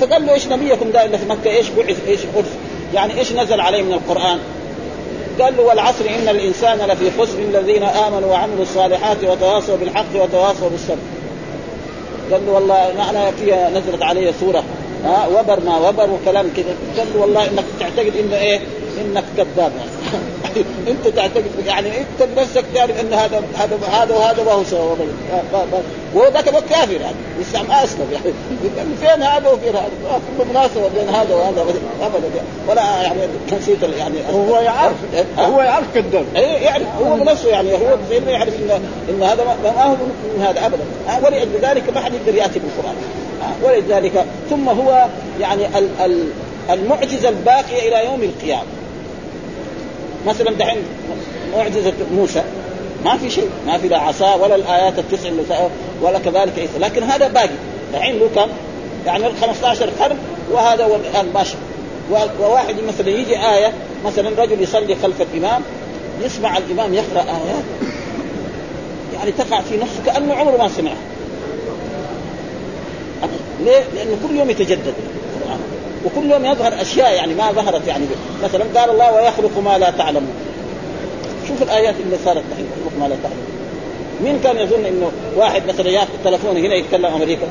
فقال 0.00 0.26
له 0.26 0.35
إيش 0.35 0.46
نبيكم 0.46 0.90
ده 0.90 1.05
اللي 1.05 1.18
في 1.18 1.26
مكة؟ 1.26 1.50
إيش 1.50 1.68
بعث؟ 1.68 1.96
إيش 2.09 2.20
أرث 2.37 2.57
يعني 2.94 3.18
إيش 3.18 3.33
نزل 3.33 3.61
عليه 3.61 3.83
من 3.83 3.92
القرآن؟ 3.92 4.38
قال 5.40 5.56
له 5.56 5.62
والعصر 5.62 6.04
إن 6.04 6.28
الإنسان 6.28 6.78
لفي 6.78 7.10
خسر 7.18 7.38
الذين 7.38 7.82
آمنوا 7.82 8.30
وعملوا 8.30 8.62
الصالحات 8.62 9.24
وتواصوا 9.24 9.76
بالحق 9.76 10.14
وتواصوا 10.14 10.68
بالصبر. 10.68 10.96
قال 12.32 12.46
له 12.46 12.52
والله 12.52 13.10
أنا 13.10 13.30
فيها 13.30 13.70
نزلت 13.70 14.02
علي 14.02 14.32
سورة. 14.40 14.64
ها 15.04 15.26
وبر 15.26 15.60
ما 15.60 15.88
وبر 15.88 16.10
وكلام 16.10 16.50
كذا. 16.56 16.74
قال 16.98 17.06
له 17.14 17.20
والله 17.20 17.44
إنك 17.44 17.64
تعتقد 17.80 18.16
إنه 18.16 18.36
إيه؟ 18.36 18.60
إنك 19.00 19.24
كذاب. 19.36 19.72
أنت 20.90 21.08
تعتقد 21.08 21.44
يعني 21.66 21.88
أنت 21.88 22.28
بنفسك 22.36 22.64
تعرف 22.74 23.00
إن 23.00 23.12
هذا 23.12 23.42
هذا 23.54 23.78
هذا 23.90 24.14
وهذا 24.14 24.44
ما 24.44 24.52
هو 24.52 24.64
سوا 24.64 24.94
وهو 26.14 26.29
ذاك 26.29 26.44
كافر 26.44 26.92
يعني. 26.92 27.16
لسه 27.40 27.62
ما 27.62 27.85
أسلم 27.85 28.07
يعني. 28.12 28.35
فين 29.01 29.22
هذا 29.22 29.48
وفين 29.48 29.68
هذا؟ 29.68 29.90
ما 30.05 30.44
في 30.44 30.51
مناسبة 30.51 30.88
بين 30.88 31.09
هذا 31.09 31.35
وهذا 31.35 31.62
أبدا. 32.03 32.42
ولا 32.68 33.03
يعني 33.03 33.20
نسيت 33.53 33.83
يعني 33.83 34.14
هو 34.33 34.59
يعرف 34.59 34.94
هو 35.38 35.61
يعرف 35.61 35.87
كذاب 35.94 36.25
اي 36.37 36.42
يعني 36.42 36.85
هو 37.05 37.16
بنفسه 37.16 37.48
يعني. 37.48 37.72
هو 37.72 37.96
زي 38.11 38.20
ما 38.20 38.31
يعرف 38.31 38.55
ان 38.55 38.83
ان 39.09 39.22
هذا 39.22 39.44
ما 39.64 39.85
هو 39.85 39.96
من 40.37 40.42
هذا 40.42 40.66
أبدا. 40.66 40.85
ولذلك 41.22 41.94
ما 41.94 42.01
حد 42.01 42.14
يقدر 42.14 42.35
يأتي 42.35 42.59
بالقرآن. 42.59 42.94
ولذلك 43.62 44.25
ثم 44.51 44.68
هو 44.68 45.07
يعني 45.40 45.66
المعجزة 46.70 47.29
الباقية 47.29 47.88
إلى 47.88 48.05
يوم 48.05 48.22
القيامة. 48.22 48.62
مثلا 50.27 50.51
دحين 50.51 50.83
معجزة 51.57 51.92
موسى. 52.16 52.42
ما 53.04 53.16
في 53.16 53.30
شيء 53.30 53.50
ما 53.66 53.78
في 53.78 53.88
لا 53.88 53.98
عصا 53.98 54.34
ولا 54.34 54.54
الآيات 54.54 54.98
التسع 54.98 55.30
ولا 56.02 56.18
كذلك 56.18 56.58
عيسى 56.58 56.78
لكن 56.78 57.02
هذا 57.02 57.28
باقي. 57.28 57.48
دحين 57.92 58.18
له 58.18 58.28
كم؟ 58.34 58.50
يعني 59.06 59.24
15 59.40 59.90
قرن 60.00 60.16
وهذا 60.52 60.84
هو 60.84 60.96
الآن 60.96 61.30
ماشي 61.34 61.54
وواحد 62.40 62.74
مثلا 62.88 63.08
يجي 63.08 63.36
آية 63.36 63.72
مثلا 64.04 64.42
رجل 64.42 64.62
يصلي 64.62 64.96
خلف 65.02 65.22
الإمام 65.22 65.62
يسمع 66.24 66.58
الإمام 66.58 66.94
يقرأ 66.94 67.20
ايات 67.20 67.64
يعني 69.14 69.32
تقع 69.32 69.60
في 69.60 69.76
نفسه 69.76 70.02
كأنه 70.06 70.34
عمره 70.34 70.56
ما 70.56 70.68
سمعها. 70.68 70.96
ليه؟ 73.64 73.84
لأنه 73.94 74.16
كل 74.28 74.36
يوم 74.36 74.50
يتجدد. 74.50 74.94
وكل 76.04 76.30
يوم 76.30 76.44
يظهر 76.44 76.82
أشياء 76.82 77.12
يعني 77.12 77.34
ما 77.34 77.52
ظهرت 77.52 77.88
يعني. 77.88 78.04
مثلا 78.44 78.64
قال 78.74 78.90
الله 78.90 79.12
ويخلق 79.12 79.58
ما 79.58 79.78
لا 79.78 79.90
تعلمون. 79.90 80.32
شوف 81.48 81.62
الآيات 81.62 81.94
اللي 82.05 82.16
صارت 82.24 82.42
يخلق 82.52 82.92
ما 83.00 83.09
لا 83.09 83.16
تعلمون 83.22 83.62
مين 84.24 84.40
كان 84.44 84.57
يظن 84.57 84.85
إنه 84.85 85.12
واحد 85.37 85.62
مثلا 85.68 85.90
يأخذ 85.90 86.09
تلفونه 86.24 86.61
هنا 86.61 86.74
يتكلم 86.74 87.07
أمريكا؟ 87.07 87.46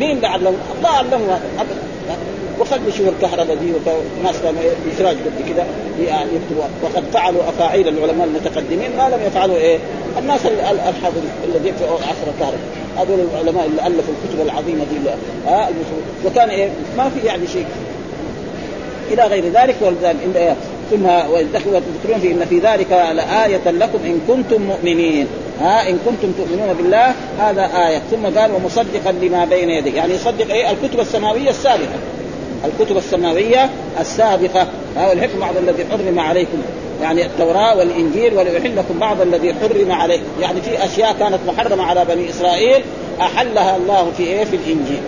مين 0.00 0.24
علمه؟ 0.24 0.52
الله 0.78 0.88
علمه 0.88 1.40
ابدا 1.58 1.76
وخلي 2.60 2.92
شوف 2.92 3.08
الكهرباء 3.08 3.56
دي 3.56 3.72
وناس 3.72 4.36
كانوا 4.42 4.60
بسراج 4.92 5.16
قد 5.16 5.48
كده 5.48 5.64
يعني 6.06 6.30
يكتبوا. 6.34 6.64
وقد 6.82 7.04
فعلوا 7.12 7.48
افاعيل 7.48 7.88
العلماء 7.88 8.26
المتقدمين 8.26 8.96
ما 8.96 9.08
لم 9.08 9.20
يفعلوا 9.26 9.56
إيه؟ 9.56 9.78
الناس 10.18 10.40
الحاضرين 10.46 11.30
الذين 11.44 11.74
في 11.76 11.84
عصر 11.84 12.28
الكهرباء. 12.34 12.60
هذول 12.98 13.20
العلماء 13.32 13.66
اللي 13.66 13.86
ألفوا 13.86 14.14
الكتب 14.24 14.40
العظيمة 14.46 14.84
دي 14.84 15.10
ها 15.46 15.68
وكان 16.26 16.48
إيه؟ 16.48 16.70
ما 16.96 17.10
في 17.10 17.26
يعني 17.26 17.46
شيء. 17.46 17.66
إلى 19.12 19.22
غير 19.22 19.44
ذلك 19.44 19.76
ولذلك 19.80 20.16
ثم 20.90 21.06
وتذكرون 21.32 22.20
في 22.20 22.32
إن 22.32 22.46
في 22.50 22.58
ذلك 22.58 22.90
لآية 22.90 23.70
لكم 23.70 23.98
إن 24.04 24.20
كنتم 24.28 24.62
مؤمنين. 24.62 25.26
ها 25.60 25.88
إن 25.88 25.98
كنتم 26.06 26.32
تؤمنون 26.32 26.74
بالله 26.74 27.14
هذا 27.38 27.70
آية. 27.88 27.98
ثم 28.10 28.38
قال 28.40 28.52
ومصدقا 28.52 29.12
لما 29.12 29.44
بين 29.44 29.70
يديه. 29.70 29.94
يعني 29.94 30.14
يصدق 30.14 30.50
إيه؟ 30.50 30.70
الكتب 30.70 31.00
السماوية 31.00 31.50
السابقة. 31.50 31.98
الكتب 32.64 32.96
السماوية 32.96 33.70
السابقة. 34.00 34.66
ها 34.96 35.08
والحكم 35.08 35.38
بعض 35.40 35.56
الذي 35.56 35.84
حرم 35.84 36.20
عليكم. 36.20 36.58
يعني 37.02 37.26
التوراة 37.26 37.76
والإنجيل 37.76 38.34
وليحل 38.34 38.76
لكم 38.76 38.98
بعض 38.98 39.20
الذي 39.20 39.54
حرم 39.54 39.92
عليكم. 39.92 40.24
يعني 40.40 40.60
في 40.60 40.84
أشياء 40.84 41.16
كانت 41.18 41.38
محرمة 41.46 41.82
على 41.82 42.04
بني 42.04 42.30
إسرائيل 42.30 42.82
أحلها 43.20 43.76
الله 43.76 44.12
في 44.16 44.22
إيه؟ 44.22 44.44
في 44.44 44.56
الإنجيل. 44.56 45.00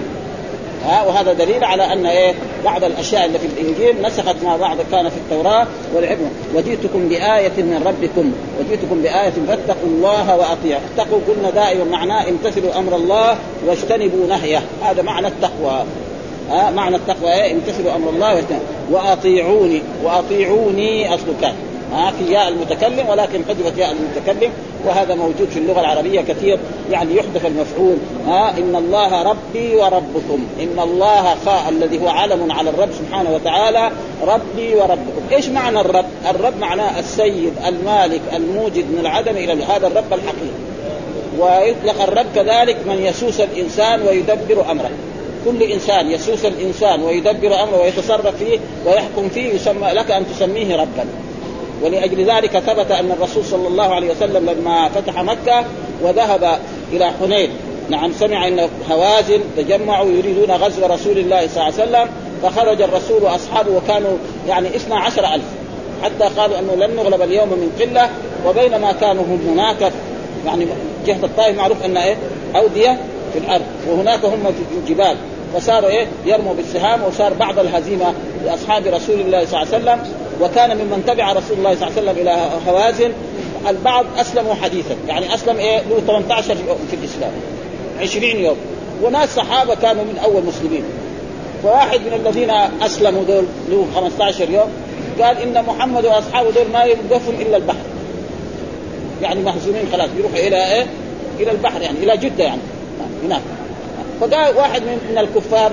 ها 0.84 1.02
وهذا 1.02 1.32
دليل 1.32 1.64
على 1.64 1.92
أن 1.92 2.06
إيه 2.06 2.34
بعض 2.64 2.84
الأشياء 2.84 3.24
اللي 3.24 3.38
في 3.38 3.46
الإنجيل 3.46 4.02
نسخت 4.02 4.36
ما 4.44 4.56
بعض 4.56 4.76
كان 4.90 5.08
في 5.08 5.16
التوراة 5.16 5.66
والعبره 5.94 6.30
وجئتكم 6.54 7.08
بآية 7.08 7.62
من 7.62 7.82
ربكم 7.86 8.32
وجئتكم 8.60 9.02
بآية 9.02 9.32
فاتقوا 9.48 9.88
الله 9.88 10.36
وأطيعوا. 10.36 10.82
اتقوا 10.94 11.18
قلنا 11.28 11.50
دائما 11.50 11.84
معناه 11.84 12.28
امتثلوا 12.28 12.78
أمر 12.78 12.96
الله 12.96 13.38
واجتنبوا 13.66 14.26
نهيه. 14.26 14.62
هذا 14.82 15.02
معنى 15.02 15.26
التقوى. 15.26 15.84
ها 16.50 16.70
معنى 16.70 16.96
التقوى 16.96 17.32
إيه؟ 17.32 17.52
امتثلوا 17.52 17.96
أمر 17.96 18.10
الله 18.10 18.34
واجتنبوا. 18.34 18.66
وأطيعوني 18.90 19.82
وأطيعوني 20.04 21.14
اصل 21.14 21.26
كان 21.40 21.54
ها 21.92 22.10
في 22.10 22.32
ياء 22.32 22.48
المتكلم 22.48 23.08
ولكن 23.08 23.44
حذفت 23.48 23.78
ياء 23.78 23.92
المتكلم 23.92 24.50
وهذا 24.86 25.14
موجود 25.14 25.48
في 25.50 25.58
اللغة 25.58 25.80
العربية 25.80 26.20
كثير 26.20 26.58
يعني 26.90 27.16
يحذف 27.16 27.46
المفعول. 27.46 27.96
ها 28.26 28.50
إن 28.58 28.76
الله 28.76 29.22
ربي 29.22 29.76
وربكم. 29.76 30.46
إن 30.60 30.78
الله 30.78 31.34
خاء 31.46 31.68
الذي 31.68 32.02
هو 32.02 32.08
علم 32.08 32.52
على 32.52 32.70
الرب 32.70 32.88
سبحانه 32.92 33.34
وتعالى 33.34 33.90
ربي 34.22 34.74
وربكم. 34.74 35.22
إيش 35.32 35.48
معنى 35.48 35.80
الرب؟ 35.80 36.06
الرب 36.30 36.58
معناه 36.60 36.98
السيد 36.98 37.52
المالك 37.66 38.20
الموجد 38.36 38.84
من 38.90 38.98
العدم 39.00 39.36
إلى 39.36 39.64
هذا 39.64 39.86
الرب 39.86 40.12
الحقيقي. 40.12 40.70
ويطلق 41.38 42.02
الرب 42.02 42.26
كذلك 42.34 42.76
من 42.86 43.02
يسوس 43.02 43.40
الإنسان 43.40 44.02
ويدبر 44.02 44.70
أمره. 44.70 44.90
كل 45.44 45.62
إنسان 45.62 46.10
يسوس 46.10 46.44
الإنسان 46.44 47.02
ويدبر 47.02 47.62
أمره 47.62 47.80
ويتصرف 47.82 48.36
فيه 48.36 48.58
ويحكم 48.86 49.28
فيه 49.28 49.54
يسمى 49.54 49.88
لك 49.92 50.10
أن 50.10 50.24
تسميه 50.34 50.76
ربا. 50.76 51.04
ولأجل 51.82 52.30
ذلك 52.30 52.58
ثبت 52.58 52.90
أن 52.90 53.10
الرسول 53.10 53.44
صلى 53.44 53.68
الله 53.68 53.94
عليه 53.94 54.10
وسلم 54.10 54.50
لما 54.50 54.88
فتح 54.88 55.22
مكة 55.22 55.64
وذهب 56.02 56.58
إلى 56.92 57.12
حنين. 57.20 57.50
نعم 57.90 58.12
سمع 58.12 58.48
أن 58.48 58.68
هوازن 58.90 59.40
تجمعوا 59.56 60.10
يريدون 60.10 60.50
غزو 60.50 60.86
رسول 60.86 61.18
الله 61.18 61.46
صلى 61.46 61.68
الله 61.68 61.80
عليه 61.80 61.90
وسلم 61.90 62.08
فخرج 62.42 62.82
الرسول 62.82 63.22
وأصحابه 63.22 63.76
وكانوا 63.76 64.16
يعني 64.48 64.68
اثنا 64.68 64.98
عشر 64.98 65.34
ألف. 65.34 65.44
حتى 66.02 66.34
قالوا 66.40 66.58
أنه 66.58 66.74
لن 66.74 66.96
نغلب 66.96 67.22
اليوم 67.22 67.48
من 67.48 67.72
قلة 67.80 68.10
وبينما 68.46 68.92
كانوا 68.92 69.24
هم 69.24 69.48
هناك. 69.52 69.92
يعني 70.46 70.66
جهة 71.06 71.24
الطائف 71.24 71.56
معروف 71.56 71.84
أن 71.84 71.96
إيه؟ 71.96 72.16
أودية 72.56 73.00
في 73.32 73.38
الأرض 73.38 73.64
وهناك 73.88 74.24
هم 74.24 74.44
في 74.44 74.78
الجبال. 74.78 75.16
فصاروا 75.54 75.88
إيه؟ 75.88 76.06
يرموا 76.26 76.54
بالسهام 76.54 77.04
وصار 77.04 77.32
بعض 77.32 77.58
الهزيمة 77.58 78.14
لأصحاب 78.44 78.86
رسول 78.86 79.20
الله 79.20 79.44
صلى 79.44 79.62
الله 79.62 79.74
عليه 79.74 79.84
وسلم. 79.84 80.19
وكان 80.40 80.76
ممن 80.76 81.04
تبع 81.06 81.32
رسول 81.32 81.58
الله 81.58 81.74
صلى 81.74 81.88
الله 81.88 81.98
عليه 81.98 82.10
وسلم 82.10 82.22
إلى 82.22 82.50
هوازن 82.68 83.12
البعض 83.68 84.06
اسلموا 84.18 84.54
حديثا. 84.54 84.94
يعني 85.08 85.34
أسلم 85.34 85.56
إيه؟ 85.56 85.78
له 85.78 86.00
18 86.06 86.56
يوم 86.68 86.78
في 86.90 86.96
الإسلام. 86.96 87.32
20 88.00 88.24
يوم. 88.24 88.56
وناس 89.02 89.34
صحابة 89.34 89.74
كانوا 89.74 90.04
من 90.04 90.18
أول 90.24 90.42
مسلمين. 90.44 90.84
فواحد 91.62 92.00
من 92.00 92.20
الذين 92.26 92.50
أسلموا 92.82 93.24
دول 93.24 93.44
له 93.70 93.86
15 93.94 94.50
يوم 94.50 94.70
قال 95.22 95.38
إن 95.38 95.64
محمد 95.64 96.06
وأصحابه 96.06 96.50
دول 96.50 96.66
ما 96.72 96.82
يوقفون 96.82 97.34
إلا 97.34 97.56
البحر. 97.56 97.84
يعني 99.22 99.40
مهزومين 99.40 99.82
خلاص 99.92 100.08
يروحوا 100.18 100.38
إلى 100.38 100.72
إيه؟ 100.72 100.86
إلى 101.40 101.50
البحر 101.50 101.82
يعني 101.82 101.98
إلى 101.98 102.16
جدة 102.16 102.44
يعني. 102.44 102.60
هناك. 103.24 103.42
فقال 104.20 104.56
واحد 104.56 104.82
من 104.82 105.18
الكفار 105.18 105.72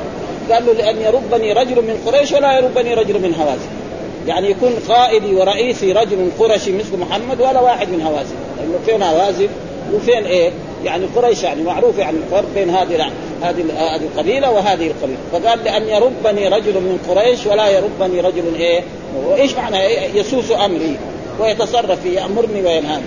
قال 0.51 0.65
له 0.65 0.73
لأن 0.73 0.97
يربني 1.01 1.53
رجل 1.53 1.75
من 1.75 2.01
قريش 2.05 2.31
ولا 2.31 2.57
يربني 2.57 2.93
رجل 2.93 3.13
من 3.13 3.35
هوازن 3.39 3.86
يعني 4.27 4.49
يكون 4.49 4.75
قائدي 4.89 5.35
ورئيسي 5.35 5.91
رجل 5.91 6.29
قرشي 6.39 6.71
مثل 6.71 6.97
محمد 6.97 7.41
ولا 7.41 7.61
واحد 7.61 7.89
من 7.89 8.01
هوازن 8.01 8.35
لأنه 8.57 8.79
فين 8.85 9.03
هوازن 9.03 9.47
وفين 9.93 10.25
إيه؟ 10.25 10.51
يعني 10.85 11.05
قريش 11.15 11.43
يعني 11.43 11.63
معروف 11.63 11.97
يعني 11.97 12.17
الفرق 12.17 12.45
بين 12.55 12.69
هذه 12.69 13.11
هذه 13.41 13.65
هذه 13.77 14.01
القبيلة 14.13 14.51
وهذه 14.51 14.87
القبيلة 14.87 15.19
فقال 15.31 15.63
لأن 15.63 15.87
يربني 15.87 16.47
رجل 16.47 16.73
من 16.73 16.99
قريش 17.09 17.45
ولا 17.45 17.67
يربني 17.67 18.21
رجل 18.21 18.55
إيه؟ 18.55 18.81
وإيش 19.25 19.55
معنى 19.55 19.81
إيه؟ 19.81 20.19
يسوس 20.19 20.51
أمري 20.51 20.97
ويتصرف 21.39 22.01
في 22.01 22.13
يأمرني 22.13 22.61
وينهاني 22.61 23.05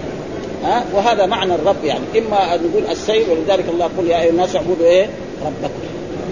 ها 0.65 0.85
وهذا 0.95 1.27
معنى 1.27 1.55
الرب 1.55 1.85
يعني 1.85 2.05
إما 2.19 2.57
نقول 2.57 2.91
السيد 2.91 3.29
ولذلك 3.29 3.65
الله 3.69 3.91
يقول 3.95 4.11
يا 4.11 4.21
أيها 4.21 4.31
الناس 4.31 4.57
اعبدوا 4.57 4.87
إيه؟ 4.87 5.11
ربكم 5.47 5.90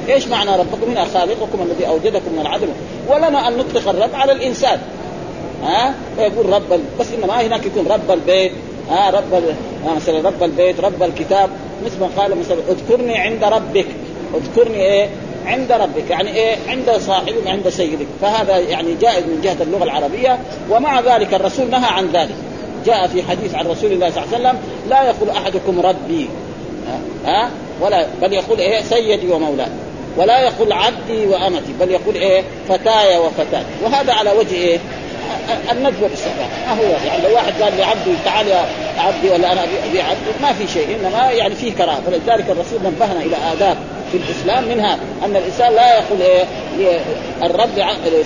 إيش 0.09 0.29
معنى 0.29 0.51
ربكم؟ 0.57 0.90
هنا 0.90 1.05
خالقكم 1.05 1.62
الذي 1.62 1.88
أوجدكم 1.88 2.33
من 2.33 2.40
العدم. 2.40 2.68
ولنا 3.09 3.49
أن 3.49 3.57
نطلق 3.57 3.88
الرب 3.88 4.14
على 4.14 4.33
الإنسان. 4.33 4.79
ها؟ 5.64 5.94
فيقول 6.16 6.53
رب 6.53 6.81
بس 7.01 7.07
إنما 7.12 7.40
هناك 7.40 7.66
يكون 7.66 7.87
رب 7.87 8.11
البيت. 8.11 8.53
ها؟ 8.90 9.11
رب 9.11 9.42
مثلا 9.97 10.29
رب 10.29 10.42
البيت 10.42 10.81
رب 10.81 11.03
الكتاب. 11.03 11.51
مثل 11.87 12.01
ما 12.01 12.09
قال 12.16 12.38
مثلا 12.38 12.59
اذكرني 12.68 13.18
عند 13.18 13.44
ربك. 13.44 13.87
اذكرني 14.35 14.81
إيه؟ 14.83 15.09
عند 15.47 15.73
ربك. 15.73 16.11
يعني 16.11 16.35
إيه؟ 16.35 16.57
عند 16.68 16.90
صاحبك 16.90 17.47
عند 17.47 17.68
سيدك. 17.68 18.07
فهذا 18.23 18.59
يعني 18.59 18.94
جائز 18.94 19.25
من 19.25 19.40
جهة 19.44 19.57
اللغة 19.62 19.85
العربية. 19.85 20.38
ومع 20.71 21.01
ذلك 21.01 21.35
الرسول 21.35 21.71
نهى 21.71 21.90
عن 21.90 22.07
ذلك. 22.12 22.35
جاء 22.87 23.07
في 23.07 23.23
حديث 23.23 23.55
عن 23.55 23.66
رسول 23.66 23.92
الله 23.92 24.11
صلى 24.11 24.25
الله 24.25 24.35
عليه 24.35 24.49
وسلم 24.49 24.59
لا 24.90 25.03
يقول 25.03 25.31
أحدكم 25.31 25.81
ربي. 25.81 26.29
ها؟ 27.27 27.51
ولا 27.81 28.07
بل 28.23 28.33
يقول 28.33 28.59
إيه؟ 28.59 28.83
سيدي 28.83 29.33
ومولاي. 29.33 29.68
ولا 30.18 30.40
يقول 30.40 30.72
عبدي 30.72 31.26
وأمتي 31.26 31.72
بل 31.81 31.90
يقول 31.90 32.14
إيه؟ 32.14 32.42
فتاي 32.68 33.18
وفتاة. 33.18 33.62
وهذا 33.85 34.12
على 34.12 34.31
وجه 34.31 34.54
إيه؟ 34.54 34.78
الندب 35.72 36.02
والاستحباب 36.02 36.48
ما 36.66 36.78
هو 36.78 36.83
يعني 37.07 37.22
لو 37.22 37.35
واحد 37.35 37.62
قال 37.62 37.78
لعبده 37.78 38.12
تعال 38.24 38.48
يا 38.48 38.64
عبدي 38.98 39.31
ولا 39.31 39.52
أنا 39.52 39.61
ابي 39.62 40.00
عبدي 40.00 40.31
ما 40.42 40.52
في 40.52 40.66
شيء. 40.72 40.96
إنما 40.96 41.31
يعني 41.31 41.54
فيه 41.54 41.72
كراهة. 41.72 42.00
فلذلك 42.07 42.50
الرسول 42.50 42.78
نبهنا 42.85 43.20
إلى 43.20 43.37
آداب 43.52 43.76
في 44.12 44.18
الإسلام 44.18 44.68
منها 44.68 44.98
أن 45.24 45.37
الإنسان 45.37 45.72
لا 45.72 45.98
يقول 45.98 46.22
إيه؟ 46.22 46.44
الرب 47.42 47.68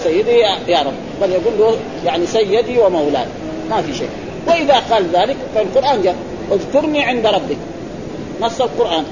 سيدي 0.04 0.38
يا 0.68 0.78
رب. 0.78 0.94
بل 1.22 1.30
يقول 1.30 1.58
له 1.58 1.76
يعني 2.04 2.26
سيدي 2.26 2.78
ومولاي. 2.78 3.26
ما 3.70 3.82
في 3.82 3.94
شيء. 3.94 4.10
وإذا 4.46 4.82
قال 4.90 5.04
ذلك 5.12 5.36
فالقرآن 5.54 6.02
جاء. 6.02 6.16
اذكرني 6.52 7.02
عند 7.02 7.26
ربك. 7.26 7.58
نص 8.40 8.60
القرآن. 8.60 9.04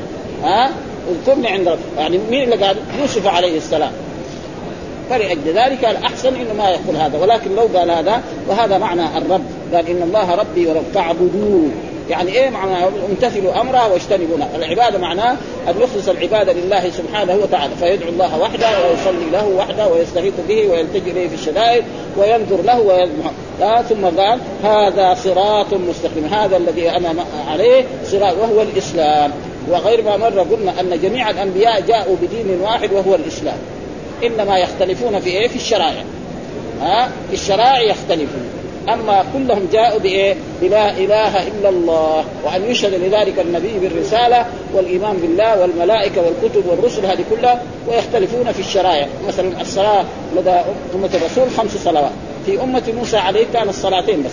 ها؟ 0.44 0.70
اذكرني 1.10 1.48
عند 1.48 1.68
ربك 1.68 1.80
يعني 1.98 2.18
مين 2.30 2.52
اللي 2.52 2.66
قال؟ 2.66 2.76
يوسف 3.00 3.26
عليه 3.26 3.56
السلام. 3.56 3.92
فلأجل 5.10 5.48
ذلك 5.54 5.84
الأحسن 5.84 6.34
إنه 6.34 6.54
ما 6.58 6.70
يقول 6.70 6.96
هذا 6.96 7.18
ولكن 7.18 7.56
لو 7.56 7.78
قال 7.78 7.90
هذا 7.90 8.22
وهذا 8.48 8.78
معنى 8.78 9.18
الرب. 9.18 9.44
قال 9.74 9.88
إن 9.88 10.02
الله 10.02 10.34
ربي 10.34 10.66
ورب 10.66 10.84
فاعبدوه 10.94 11.68
يعني 12.10 12.32
إيه 12.32 12.50
معنى؟ 12.50 12.84
امتثلوا 13.10 13.60
أمره 13.60 13.92
واجتنبوا 13.92 14.36
العبادة 14.56 14.98
معناه 14.98 15.36
أن 15.68 15.74
يخلص 15.80 16.08
العبادة 16.08 16.52
لله 16.52 16.90
سبحانه 16.90 17.34
وتعالى 17.34 17.74
فيدعو 17.80 18.08
الله 18.08 18.40
وحده 18.40 18.68
ويصلي 18.68 19.30
له 19.32 19.48
وحده 19.48 19.88
ويستغيث 19.88 20.34
به 20.48 20.70
ويلتجئ 20.70 21.10
إليه 21.10 21.28
في 21.28 21.34
الشدائد 21.34 21.84
وينظر 22.16 22.62
له 22.62 22.80
ويذبح 22.80 23.30
ثم 23.82 24.20
قال 24.20 24.38
هذا 24.64 25.14
صراط 25.14 25.74
مستقيم. 25.74 26.24
هذا 26.32 26.56
الذي 26.56 26.90
أنا 26.90 27.24
عليه 27.48 27.84
صراط 28.04 28.34
وهو 28.36 28.62
الإسلام. 28.62 29.32
وغير 29.68 30.02
ما 30.02 30.16
مر 30.16 30.40
قلنا 30.40 30.80
أن 30.80 31.00
جميع 31.02 31.30
الأنبياء 31.30 31.80
جاءوا 31.80 32.16
بدين 32.22 32.60
واحد 32.60 32.92
وهو 32.92 33.14
الإسلام. 33.14 33.58
إنما 34.24 34.58
يختلفون 34.58 35.20
في 35.20 35.30
إيه؟ 35.30 35.48
في 35.48 35.56
الشرائع. 35.56 36.04
ها؟ 36.80 37.06
في 37.28 37.34
الشرائع 37.34 37.80
يختلفون. 37.80 38.48
أما 38.88 39.24
كلهم 39.32 39.68
جاءوا 39.72 39.98
بإيه؟ 39.98 40.34
بلا 40.62 40.90
إله 40.90 41.46
إلا 41.46 41.68
الله. 41.68 42.24
وأن 42.44 42.70
يشهد 42.70 42.94
لذلك 42.94 43.38
النبي 43.38 43.78
بالرسالة 43.78 44.46
والإيمان 44.74 45.16
بالله 45.16 45.60
والملائكة 45.60 46.22
والكتب 46.22 46.66
والرسل 46.66 47.06
هذه 47.06 47.24
كلها 47.30 47.62
ويختلفون 47.88 48.52
في 48.52 48.60
الشرائع. 48.60 49.08
مثلا 49.28 49.60
الصلاة 49.60 50.04
لدى 50.36 50.60
أمة 50.94 51.10
الرسول 51.14 51.50
خمس 51.56 51.84
صلوات. 51.84 52.12
في 52.46 52.62
أمة 52.62 52.82
موسى 52.98 53.16
عليه 53.16 53.46
كان 53.52 53.68
الصلاتين 53.68 54.22
بس. 54.22 54.32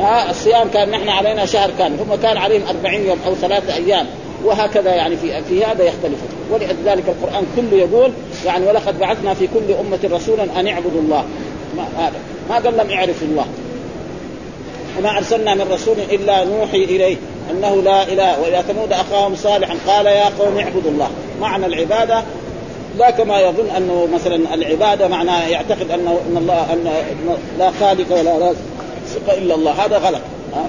ها؟ 0.00 0.30
الصيام 0.30 0.68
كان 0.68 0.90
نحن 0.90 1.08
علينا 1.08 1.46
شهر 1.46 1.70
كامل. 1.78 1.96
هم 2.00 2.14
كان 2.22 2.36
عليهم 2.36 2.62
أربعين 2.68 3.06
يوم 3.06 3.18
أو 3.26 3.34
ثلاثة 3.34 3.74
أيام. 3.74 4.06
وهكذا 4.44 4.94
يعني 4.94 5.16
في 5.16 5.42
في 5.42 5.64
هذا 5.64 5.84
يختلفون 5.84 6.28
ولذلك 6.50 7.04
القرآن 7.08 7.46
كله 7.56 7.78
يقول 7.78 8.12
يعني 8.46 8.66
ولقد 8.66 8.98
بعثنا 8.98 9.34
في 9.34 9.46
كل 9.46 9.74
أمة 9.80 10.16
رسولا 10.16 10.60
أن 10.60 10.66
اعبدوا 10.66 11.00
الله. 11.00 11.24
ما 11.76 11.86
هذا. 11.98 12.16
ما 12.50 12.54
قال 12.54 12.76
لم 12.76 12.90
يعرفوا 12.90 13.26
الله. 13.28 13.46
وما 14.98 15.18
أرسلنا 15.18 15.54
من 15.54 15.72
رسول 15.72 15.96
إلا 16.12 16.44
نوحي 16.44 16.84
إليه 16.84 17.16
أنه 17.50 17.82
لا 17.82 18.02
إله. 18.02 18.40
وإلى 18.40 18.62
ثمود 18.68 18.92
أخاهم 18.92 19.36
صالحا 19.36 19.74
قال 19.86 20.06
يا 20.06 20.24
قوم 20.38 20.58
اعبدوا 20.58 20.90
الله. 20.90 21.10
معنى 21.40 21.66
العبادة 21.66 22.22
لا 22.98 23.10
كما 23.10 23.40
يظن 23.40 23.70
أنه 23.76 24.08
مثلا 24.14 24.54
العبادة 24.54 25.08
معناه 25.08 25.48
يعتقد 25.48 25.90
انه 25.90 26.18
أن 26.30 26.36
الله 26.36 26.72
أن 26.72 27.04
لا 27.58 27.70
خالق 27.80 28.18
ولا 28.18 28.32
رازق 28.32 29.38
إلا 29.38 29.54
الله. 29.54 29.72
هذا 29.72 29.98
غلط. 29.98 30.20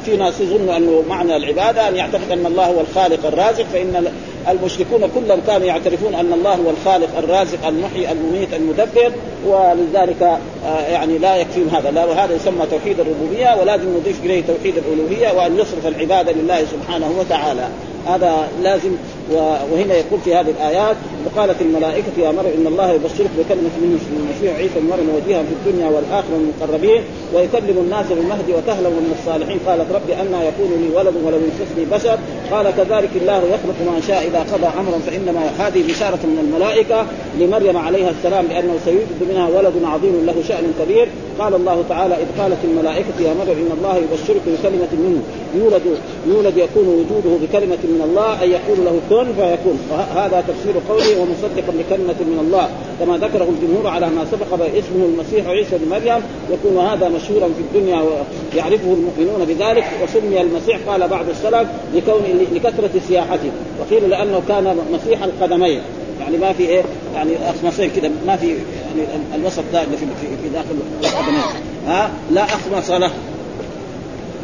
في 0.05 0.17
ناس 0.17 0.41
يظنوا 0.41 0.77
أنه 0.77 1.03
معنى 1.09 1.35
العبادة 1.35 1.87
أن 1.87 1.95
يعتقد 1.95 2.31
أن 2.31 2.45
الله 2.45 2.65
هو 2.65 2.81
الخالق 2.81 3.25
الرازق 3.25 3.63
فإن 3.73 4.11
المشركون 4.49 5.09
كلهم 5.15 5.41
كانوا 5.47 5.67
يعترفون 5.67 6.15
أن 6.15 6.33
الله 6.33 6.53
هو 6.53 6.69
الخالق 6.69 7.17
الرازق 7.17 7.67
المحيي 7.67 8.11
المميت 8.11 8.53
المدبر 8.53 9.11
ولذلك 9.45 10.39
آه، 10.65 10.79
يعني 10.79 11.17
لا 11.17 11.35
يكفيهم 11.35 11.67
هذا. 11.67 11.91
لا 11.91 12.05
وهذا 12.05 12.35
يسمى 12.35 12.65
توحيد 12.71 12.99
الربوبية 12.99 13.61
ولازم 13.61 13.97
نضيف 13.97 14.23
إليه 14.23 14.43
توحيد 14.47 14.75
الألوهية 14.77 15.31
وأن 15.31 15.55
يصرف 15.59 15.87
العبادة 15.87 16.31
لله 16.31 16.65
سبحانه 16.65 17.11
وتعالى. 17.19 17.67
هذا 18.07 18.47
لازم 18.61 18.91
وهنا 19.31 19.95
يقول 19.95 20.19
في 20.19 20.35
هذه 20.35 20.49
الآيات 20.49 20.95
وقالت 21.25 21.61
الملائكة 21.61 22.15
يا 22.17 22.31
مريم 22.31 22.53
إن 22.57 22.67
الله 22.67 22.91
يبشرك 22.91 23.29
بكلمة 23.37 23.69
اسمه 23.97 24.19
المسيح 24.19 24.55
عيسى 24.55 24.79
بن 24.79 24.87
مريم 24.87 25.09
وجيها 25.15 25.43
في 25.43 25.53
الدنيا 25.59 25.87
والآخرة 25.87 26.35
من 26.37 26.53
المقربين 26.53 27.01
ويكلم 27.33 27.77
الناس 27.77 28.05
بالمهدي 28.05 28.53
وكهلا 28.53 28.87
ومن 28.87 29.15
الصالحين. 29.19 29.59
قالت 29.67 29.91
ربي 29.91 30.13
أنا 30.13 30.43
يكون 30.43 30.69
لي 30.81 30.97
ولد 30.97 31.15
ولم 31.25 31.41
يمسسني 31.47 31.85
بشر. 31.95 32.17
قال 32.51 32.65
كذلك 32.77 33.09
الله 33.21 33.41
يخلق 33.53 33.77
ما 33.91 34.01
شاء 34.07 34.27
إذا 34.27 34.39
قضى 34.53 34.69
أمرا 34.79 34.99
فإنما 35.07 35.43
هذه 35.59 35.81
بشارة 35.89 36.23
من 36.23 36.39
الملائكة 36.45 37.05
لمريم 37.39 37.77
عليها 37.77 38.09
السلام 38.09 38.45
بأنه 38.47 38.73
سيوجد 38.85 39.19
منها 39.29 39.47
ولد 39.47 39.73
عظيم 39.83 40.25
له 40.25 40.35
شأن 40.47 40.73
كبير. 40.79 41.07
قال 41.39 41.55
الله 41.55 41.83
تعالى 41.89 42.15
إذ 42.15 42.41
قالت 42.41 42.57
الملائكة 42.63 43.17
يا 43.27 43.33
مريم 43.33 43.57
إن 43.65 43.71
الله 43.77 43.95
يبشرك 43.97 44.41
بكلمة 44.47 44.91
منه 45.05 45.21
يولد 45.55 45.81
يولد 46.27 46.57
يكون 46.57 46.87
وجوده 46.87 47.33
بكلمة 47.43 47.81
من 47.83 48.01
الله 48.07 48.43
ان 48.43 48.49
يقول 48.49 48.85
له 48.85 48.99
فيكون 49.23 49.79
وهذا 49.91 50.43
تفسير 50.47 50.73
قوله 50.89 51.19
ومصدقا 51.21 51.73
بكلمه 51.79 52.15
من 52.19 52.39
الله. 52.41 52.69
كما 52.99 53.17
ذكره 53.17 53.49
الجمهور 53.49 53.87
على 53.87 54.09
ما 54.09 54.25
سبق 54.31 54.53
اسمه 54.53 55.05
المسيح 55.05 55.47
عيسى 55.47 55.77
بن 55.77 55.89
مريم 55.89 56.21
يكون 56.51 56.85
هذا 56.85 57.09
مشهورا 57.09 57.47
في 57.47 57.61
الدنيا 57.61 58.01
ويعرفه 58.01 58.93
المؤمنون 58.93 59.45
بذلك. 59.45 59.85
وسمي 60.03 60.41
المسيح 60.41 60.79
قال 60.87 61.07
بعض 61.07 61.29
السلف 61.29 61.67
لكون 61.93 62.21
لكثرة 62.53 63.01
سياحته. 63.07 63.51
وقيل 63.79 64.09
لأنه 64.09 64.41
كان 64.47 64.77
مسيح 64.93 65.23
القدمين. 65.23 65.81
يعني 66.19 66.37
ما 66.37 66.53
في 66.53 66.63
إيه؟ 66.63 66.83
يعني 67.15 67.31
أخمصين 67.49 67.91
كده 67.95 68.09
ما 68.27 68.35
في 68.35 68.47
يعني 68.47 69.07
الوسط 69.35 69.63
ده 69.73 69.83
في, 69.83 70.05
في 70.43 70.49
داخل 70.53 70.75
القدمين. 71.03 71.43
ها؟ 71.87 72.11
لا 72.31 72.43
أخمص 72.43 72.91
له. 72.91 73.11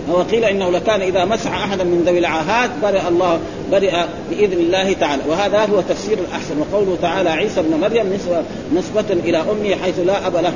وقيل 0.09 0.45
إنه 0.45 0.69
لكان 0.69 1.01
إذا 1.01 1.25
مسح 1.25 1.63
احدا 1.63 1.83
من 1.83 2.03
ذوي 2.07 2.19
العاهات 2.19 2.69
برئ 2.83 3.07
الله 3.07 3.39
برئ 3.71 3.95
بإذن 4.31 4.59
الله 4.59 4.93
تعالى. 4.93 5.21
وهذا 5.29 5.59
هو 5.65 5.81
تفسير 5.81 6.17
الأحسن. 6.17 6.55
وقوله 6.59 6.97
تعالى 7.01 7.29
عيسى 7.29 7.59
ابن 7.59 7.79
مريم 7.81 8.13
نسبة 8.75 9.05
إلى 9.09 9.37
امه 9.37 9.75
حيث 9.83 9.99
لا 9.99 10.27
أب 10.27 10.35
له 10.35 10.53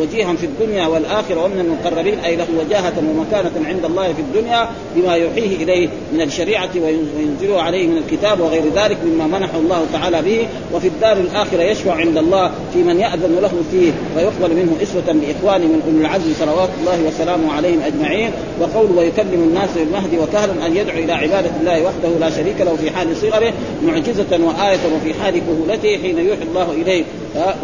وجيها 0.00 0.34
في 0.34 0.46
الدنيا 0.46 0.86
والآخرة 0.86 1.44
ومن 1.44 1.60
المقربين 1.60 2.18
أي 2.18 2.36
له 2.36 2.46
وجاهة 2.58 2.92
ومكانة 2.98 3.68
عند 3.68 3.84
الله 3.84 4.12
في 4.12 4.20
الدنيا 4.20 4.68
بما 4.96 5.14
يوحيه 5.14 5.56
إليه 5.56 5.88
من 6.12 6.20
الشريعة 6.20 6.70
وينزله 6.74 7.62
عليه 7.62 7.86
من 7.86 7.96
الكتاب 7.96 8.40
وغير 8.40 8.62
ذلك 8.74 8.96
مما 9.04 9.38
منحه 9.38 9.58
الله 9.58 9.86
تعالى 9.92 10.22
به. 10.22 10.46
وفي 10.74 10.88
الدار 10.88 11.16
الآخرة 11.16 11.62
يشفع 11.62 11.94
عند 11.94 12.18
الله 12.18 12.50
في 12.72 12.82
من 12.82 13.00
يأذن 13.00 13.38
له 13.42 13.52
فيه 13.70 13.92
ويقبل 14.16 14.56
منه 14.56 14.76
إسوة 14.82 15.02
باخوانه 15.06 15.66
من 15.66 15.82
أولي 15.86 16.00
العزم 16.00 16.32
صلوات 16.40 16.68
الله 16.80 17.02
وسلامه 17.08 17.52
عليهم 17.52 17.80
أجمعين. 17.80 18.30
وقول 18.60 18.90
ويكلم 18.96 19.42
الناس 19.48 19.70
بالمهدي 19.76 20.18
وكهلا 20.18 20.66
أن 20.66 20.76
يدعو 20.76 20.98
إلى 20.98 21.12
عبادة 21.12 21.50
الله 21.60 21.82
وحده 21.82 22.08
لا 22.20 22.29
شريك 22.30 22.60
له 22.60 22.76
في 22.76 22.90
حال 22.90 23.16
صغره 23.16 23.52
معجزة 23.82 24.26
وآية 24.30 24.78
وفي 24.96 25.14
حال 25.14 25.38
كهولته 25.38 25.98
حين 26.02 26.18
يوحي 26.18 26.42
الله 26.42 26.72
إليه. 26.72 27.04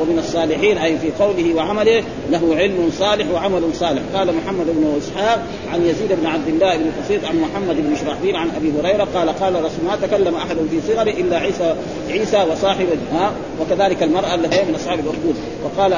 ومن 0.00 0.18
الصالحين 0.18 0.78
أي 0.78 0.98
في 0.98 1.10
قوله 1.18 1.54
وعمله 1.54 2.02
له 2.30 2.56
علم 2.56 2.90
صالح 2.98 3.26
وعمل 3.34 3.62
صالح. 3.74 4.02
قال 4.14 4.34
محمد 4.36 4.66
بن 4.66 4.98
إسحاق 4.98 5.46
عن 5.72 5.82
يزيد 5.82 6.12
بن 6.20 6.26
عبد 6.26 6.48
الله 6.48 6.76
بن 6.76 6.90
قصيد 7.02 7.24
عن 7.24 7.40
محمد 7.40 7.76
بن 7.76 7.96
شرحبيل 8.04 8.36
عن 8.36 8.48
أبي 8.56 8.72
هريرة 8.80 9.08
قال 9.14 9.28
قال 9.28 9.54
رسول 9.54 9.84
ما 9.86 9.96
تكلم 10.06 10.34
أحد 10.34 10.56
في 10.56 10.80
صغره 10.94 11.10
إلا 11.10 11.38
عيسى 11.38 11.74
عيسى 12.10 12.46
وصاحب 12.52 12.86
ها؟ 13.12 13.32
وكذلك 13.60 14.02
المرأة 14.02 14.34
التي 14.34 14.62
من 14.62 14.74
أصحاب 14.74 14.98
الأخدود. 14.98 15.36
وقال 15.64 15.94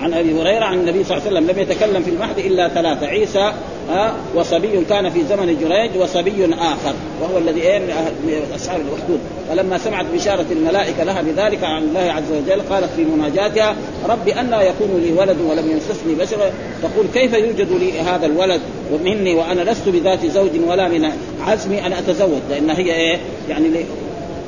عن 0.00 0.14
أبي 0.14 0.40
هريرة 0.40 0.64
عن 0.64 0.80
النبي 0.80 1.04
صلى 1.04 1.16
الله 1.16 1.28
عليه 1.28 1.38
وسلم 1.38 1.50
لم 1.50 1.58
يتكلم 1.58 2.02
في 2.02 2.10
المهد 2.10 2.38
إلا 2.38 2.68
ثلاثة 2.68 3.06
عيسى 3.06 3.52
ها؟ 3.90 4.14
وصبي 4.34 4.84
كان 4.88 5.10
في 5.10 5.24
زمن 5.24 5.58
جريج 5.60 5.90
وصبي 6.02 6.54
آخر. 6.54 6.94
وهو 7.22 7.38
الذي 7.38 7.62
إيه؟ 7.62 7.78
من 7.78 8.52
أصحاب 8.54 8.80
الاخدود 8.80 9.20
فلما 9.48 9.78
سمعت 9.78 10.06
بشاره 10.14 10.46
الملائكة 10.50 11.04
لها 11.04 11.22
بذلك 11.22 11.64
عن 11.64 11.82
الله 11.82 12.00
عز 12.00 12.32
وجل 12.32 12.60
قالت 12.60 12.90
في 12.96 13.04
مناجاتها 13.04 13.76
ربي 14.08 14.34
أنا 14.34 14.62
يكون 14.62 15.00
لي 15.04 15.12
ولد 15.12 15.36
ولم 15.40 15.70
يمسسني 15.70 16.14
بشر. 16.14 16.52
تقول 16.82 17.06
كيف 17.14 17.32
يوجد 17.32 17.72
لي 17.72 18.00
هذا 18.00 18.26
الولد 18.26 18.60
ومني 18.92 19.34
وأنا 19.34 19.70
لست 19.70 19.88
بذات 19.88 20.26
زوج 20.26 20.50
ولا 20.66 20.88
من 20.88 21.10
عزمي 21.46 21.86
أن 21.86 21.92
أتزوج؟ 21.92 22.40
لأن 22.50 22.70
هي 22.70 22.94
إيه؟ 22.94 23.18
يعني 23.48 23.66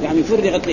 يعني 0.05 0.23
فرغت 0.23 0.69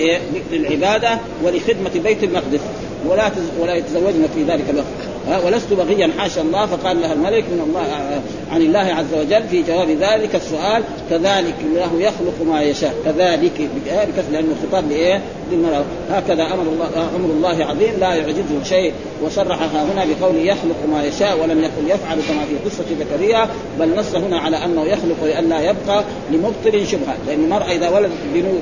للعبادة 0.52 1.18
ولخدمة 1.44 1.90
بيت 2.04 2.24
المقدس. 2.24 2.60
ولا 3.08 3.30
ولا 3.60 3.74
يتزوجن 3.74 4.28
في 4.34 4.42
ذلك 4.42 4.64
الوقت. 4.70 5.03
ولست 5.44 5.72
بغيا 5.72 6.10
حاشا 6.18 6.40
الله 6.40 6.66
فقال 6.66 7.00
لها 7.00 7.12
الملك 7.12 7.44
من 7.44 7.60
الله 7.68 8.20
عن 8.52 8.62
الله 8.62 8.94
عز 8.94 9.14
وجل 9.20 9.42
في 9.50 9.62
جواب 9.62 9.88
ذلك 9.90 10.34
السؤال 10.34 10.82
كذلك 11.10 11.54
الله 11.64 11.90
يخلق 11.98 12.34
ما 12.46 12.62
يشاء 12.62 12.94
كذلك 13.04 13.52
بكسر 13.86 14.30
لأنه 14.32 14.54
خطاب 14.62 14.90
لإيه؟ 14.90 15.20
للمرأة 15.52 15.84
هكذا 16.10 16.42
أمر 16.42 16.62
الله 16.62 16.86
أمر 17.16 17.30
الله 17.30 17.64
عظيم 17.64 17.92
لا 18.00 18.14
يعجزه 18.14 18.64
شيء 18.64 18.92
وصرحها 19.22 19.84
هنا 19.84 20.04
بقوله 20.04 20.38
يخلق 20.38 20.76
ما 20.92 21.04
يشاء 21.04 21.38
ولم 21.42 21.64
يكن 21.64 21.88
يفعل 21.88 22.18
كما 22.28 22.44
في 22.44 22.68
قصة 22.68 22.84
زكريا 23.00 23.48
بل 23.80 23.96
نص 23.96 24.14
هنا 24.14 24.38
على 24.38 24.64
أنه 24.64 24.84
يخلق 24.84 25.24
لئلا 25.24 25.60
يبقى 25.60 26.04
لمبطل 26.30 26.86
شبهة. 26.86 27.16
لأن 27.26 27.44
المراه 27.44 27.72
إذا 27.72 27.88
ولدت 27.88 28.12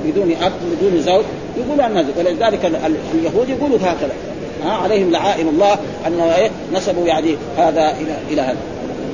بدون 0.04 0.36
أب 0.42 0.52
بدون 0.76 1.02
زوج 1.02 1.24
يقولوا 1.56 1.86
انها 1.86 2.04
ولذلك 2.18 2.72
اليهود 3.14 3.48
يقولوا 3.48 3.78
هكذا. 3.78 4.12
ها 4.64 4.72
عليهم 4.72 5.10
لعائن 5.10 5.48
الله 5.48 5.76
انه 6.06 6.34
إيه 6.34 6.50
نسبوا 6.72 7.06
يعني 7.06 7.36
هذا 7.58 7.96
إلى 8.00 8.16
إلى 8.30 8.40
هذا. 8.40 8.58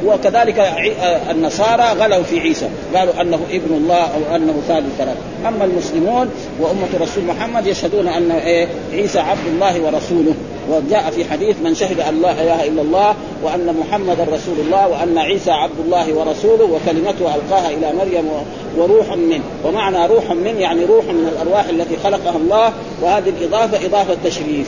وكذلك 0.07 0.59
آه، 0.59 1.31
النصارى 1.31 1.83
غلوا 1.83 2.23
في 2.23 2.41
عيسى. 2.41 2.69
قالوا 2.95 3.21
أنه 3.21 3.41
ابن 3.51 3.75
الله 3.75 4.03
أو 4.03 4.37
أنه 4.37 4.55
ثالث 4.69 4.87
ثلاث 4.99 5.17
أما 5.49 5.65
المسلمون 5.65 6.31
وأمة 6.61 6.89
الرسول 6.95 7.25
محمد 7.25 7.67
يشهدون 7.67 8.09
أن 8.09 8.31
إيه 8.31 8.69
عيسى 8.93 9.19
عبد 9.19 9.47
الله 9.47 9.81
ورسوله. 9.81 10.35
وجاء 10.71 11.11
في 11.11 11.25
حديث 11.25 11.57
من 11.65 11.75
شهد 11.75 12.01
أن 12.01 12.23
لا 12.23 12.33
إله 12.33 12.69
إلا 12.69 12.83
الله 12.83 13.15
وأن 13.43 13.77
محمدا 13.81 14.23
رسول 14.25 14.55
الله 14.67 14.89
وأن 14.89 15.19
عيسى 15.19 15.51
عبد 15.51 15.81
الله 15.85 16.15
ورسوله 16.15 16.65
وكلمته 16.65 17.35
ألقاها 17.35 17.71
إلى 17.71 17.93
مريم 17.99 18.29
وروح 18.77 19.17
منه. 19.17 19.43
ومعنى 19.65 20.07
روح 20.07 20.31
منه 20.31 20.61
يعني 20.61 20.85
روح 20.85 21.05
من 21.05 21.31
الأرواح 21.33 21.69
التي 21.69 21.97
خلقها 22.05 22.37
الله. 22.37 22.73
وهذه 23.03 23.29
الإضافة 23.29 23.87
إضافة 23.87 24.17
تشريف. 24.25 24.67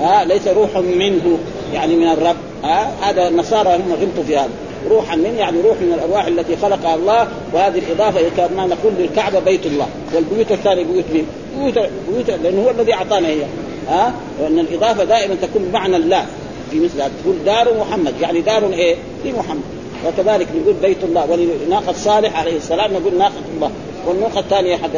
ها 0.00 0.24
ليس 0.24 0.48
روح 0.48 0.76
منه 0.76 1.38
يعني 1.72 1.96
من 1.96 2.06
الرب. 2.06 2.36
ها 2.64 2.92
هذا 3.02 3.28
النصارى 3.28 3.76
هم 3.76 3.92
غلطوا 3.92 4.22
في 4.26 4.36
هذا. 4.36 4.50
روحا 4.90 5.16
من 5.16 5.36
يعني 5.38 5.60
روح 5.60 5.76
من 5.80 5.92
الأرواح 5.92 6.26
التي 6.26 6.56
خلقها 6.56 6.94
الله 6.94 7.28
وهذه 7.52 7.78
الإضافة 7.78 8.20
كما 8.36 8.66
نقول 8.66 8.92
للكعبة 8.98 9.38
بيت 9.38 9.66
الله. 9.66 9.86
والبيوت 10.14 10.52
الثانية 10.52 10.84
بيوت 10.84 11.04
مين؟ 11.12 11.26
بيوت 11.58 11.78
بيوت 12.08 12.30
لأنه 12.30 12.62
هو 12.62 12.70
الذي 12.70 12.94
أعطانا 12.94 13.28
هي. 13.28 13.42
ها 13.88 14.14
وأن 14.40 14.58
الإضافة 14.58 15.04
دائما 15.04 15.34
تكون 15.34 15.62
بمعنى 15.62 15.96
الله. 15.96 16.26
في 16.70 16.80
مثل 16.80 17.00
هذا 17.00 17.12
تقول 17.22 17.36
دار 17.44 17.78
محمد. 17.80 18.14
يعني 18.20 18.40
دار 18.40 18.72
إيه؟ 18.72 18.96
لمحمد 19.24 19.62
وكذلك 20.06 20.48
نقول 20.62 20.74
بيت 20.82 21.04
الله. 21.04 21.30
ولناقة 21.30 21.92
صالح 21.92 22.40
عليه 22.40 22.56
السلام 22.56 22.92
نقول 22.92 23.18
ناقة 23.18 23.42
الله. 23.56 23.70
والناقة 24.06 24.40
الثانية 24.40 24.76
حق 24.76 24.90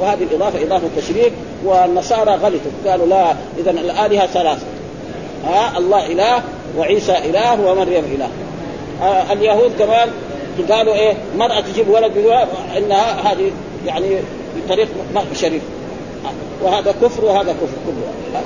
وهذه 0.00 0.22
الإضافة 0.22 0.62
إضافة 0.62 0.86
تشريك 0.96 1.32
والنصارى 1.64 2.30
غلطوا 2.30 2.70
قالوا 2.86 3.06
لا 3.06 3.34
إذا 3.58 3.70
الآلهة 3.70 4.26
ثلاثة. 4.26 4.66
ها 5.46 5.78
الله 5.78 6.06
إله 6.06 6.42
وعيسى 6.78 7.12
إله 7.12 7.70
ومريم 7.70 8.04
إله. 8.04 8.28
آه 9.02 9.32
اليهود 9.32 9.72
كمان 9.78 10.10
قالوا 10.70 10.94
إيه 10.94 11.14
مرأة 11.36 11.60
تجيب 11.60 11.88
ولد 11.88 12.16
إنها 12.76 13.32
هذه 13.32 13.50
يعني 13.86 14.16
بطريق 14.56 14.88
شريف. 15.34 15.62
وهذا 16.62 16.94
كفر 17.02 17.24
وهذا 17.24 17.52
كفر 17.52 17.76
كله. 17.86 18.40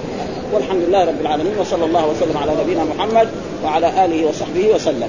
والحمد 0.52 0.82
لله 0.88 1.04
رب 1.04 1.20
العالمين 1.20 1.58
وصلى 1.58 1.84
الله 1.84 2.06
وسلم 2.06 2.36
على 2.36 2.52
نبينا 2.62 2.84
محمد 2.84 3.28
وعلى 3.64 4.04
آله 4.04 4.26
وصحبه 4.28 4.74
وسلم. 4.74 5.08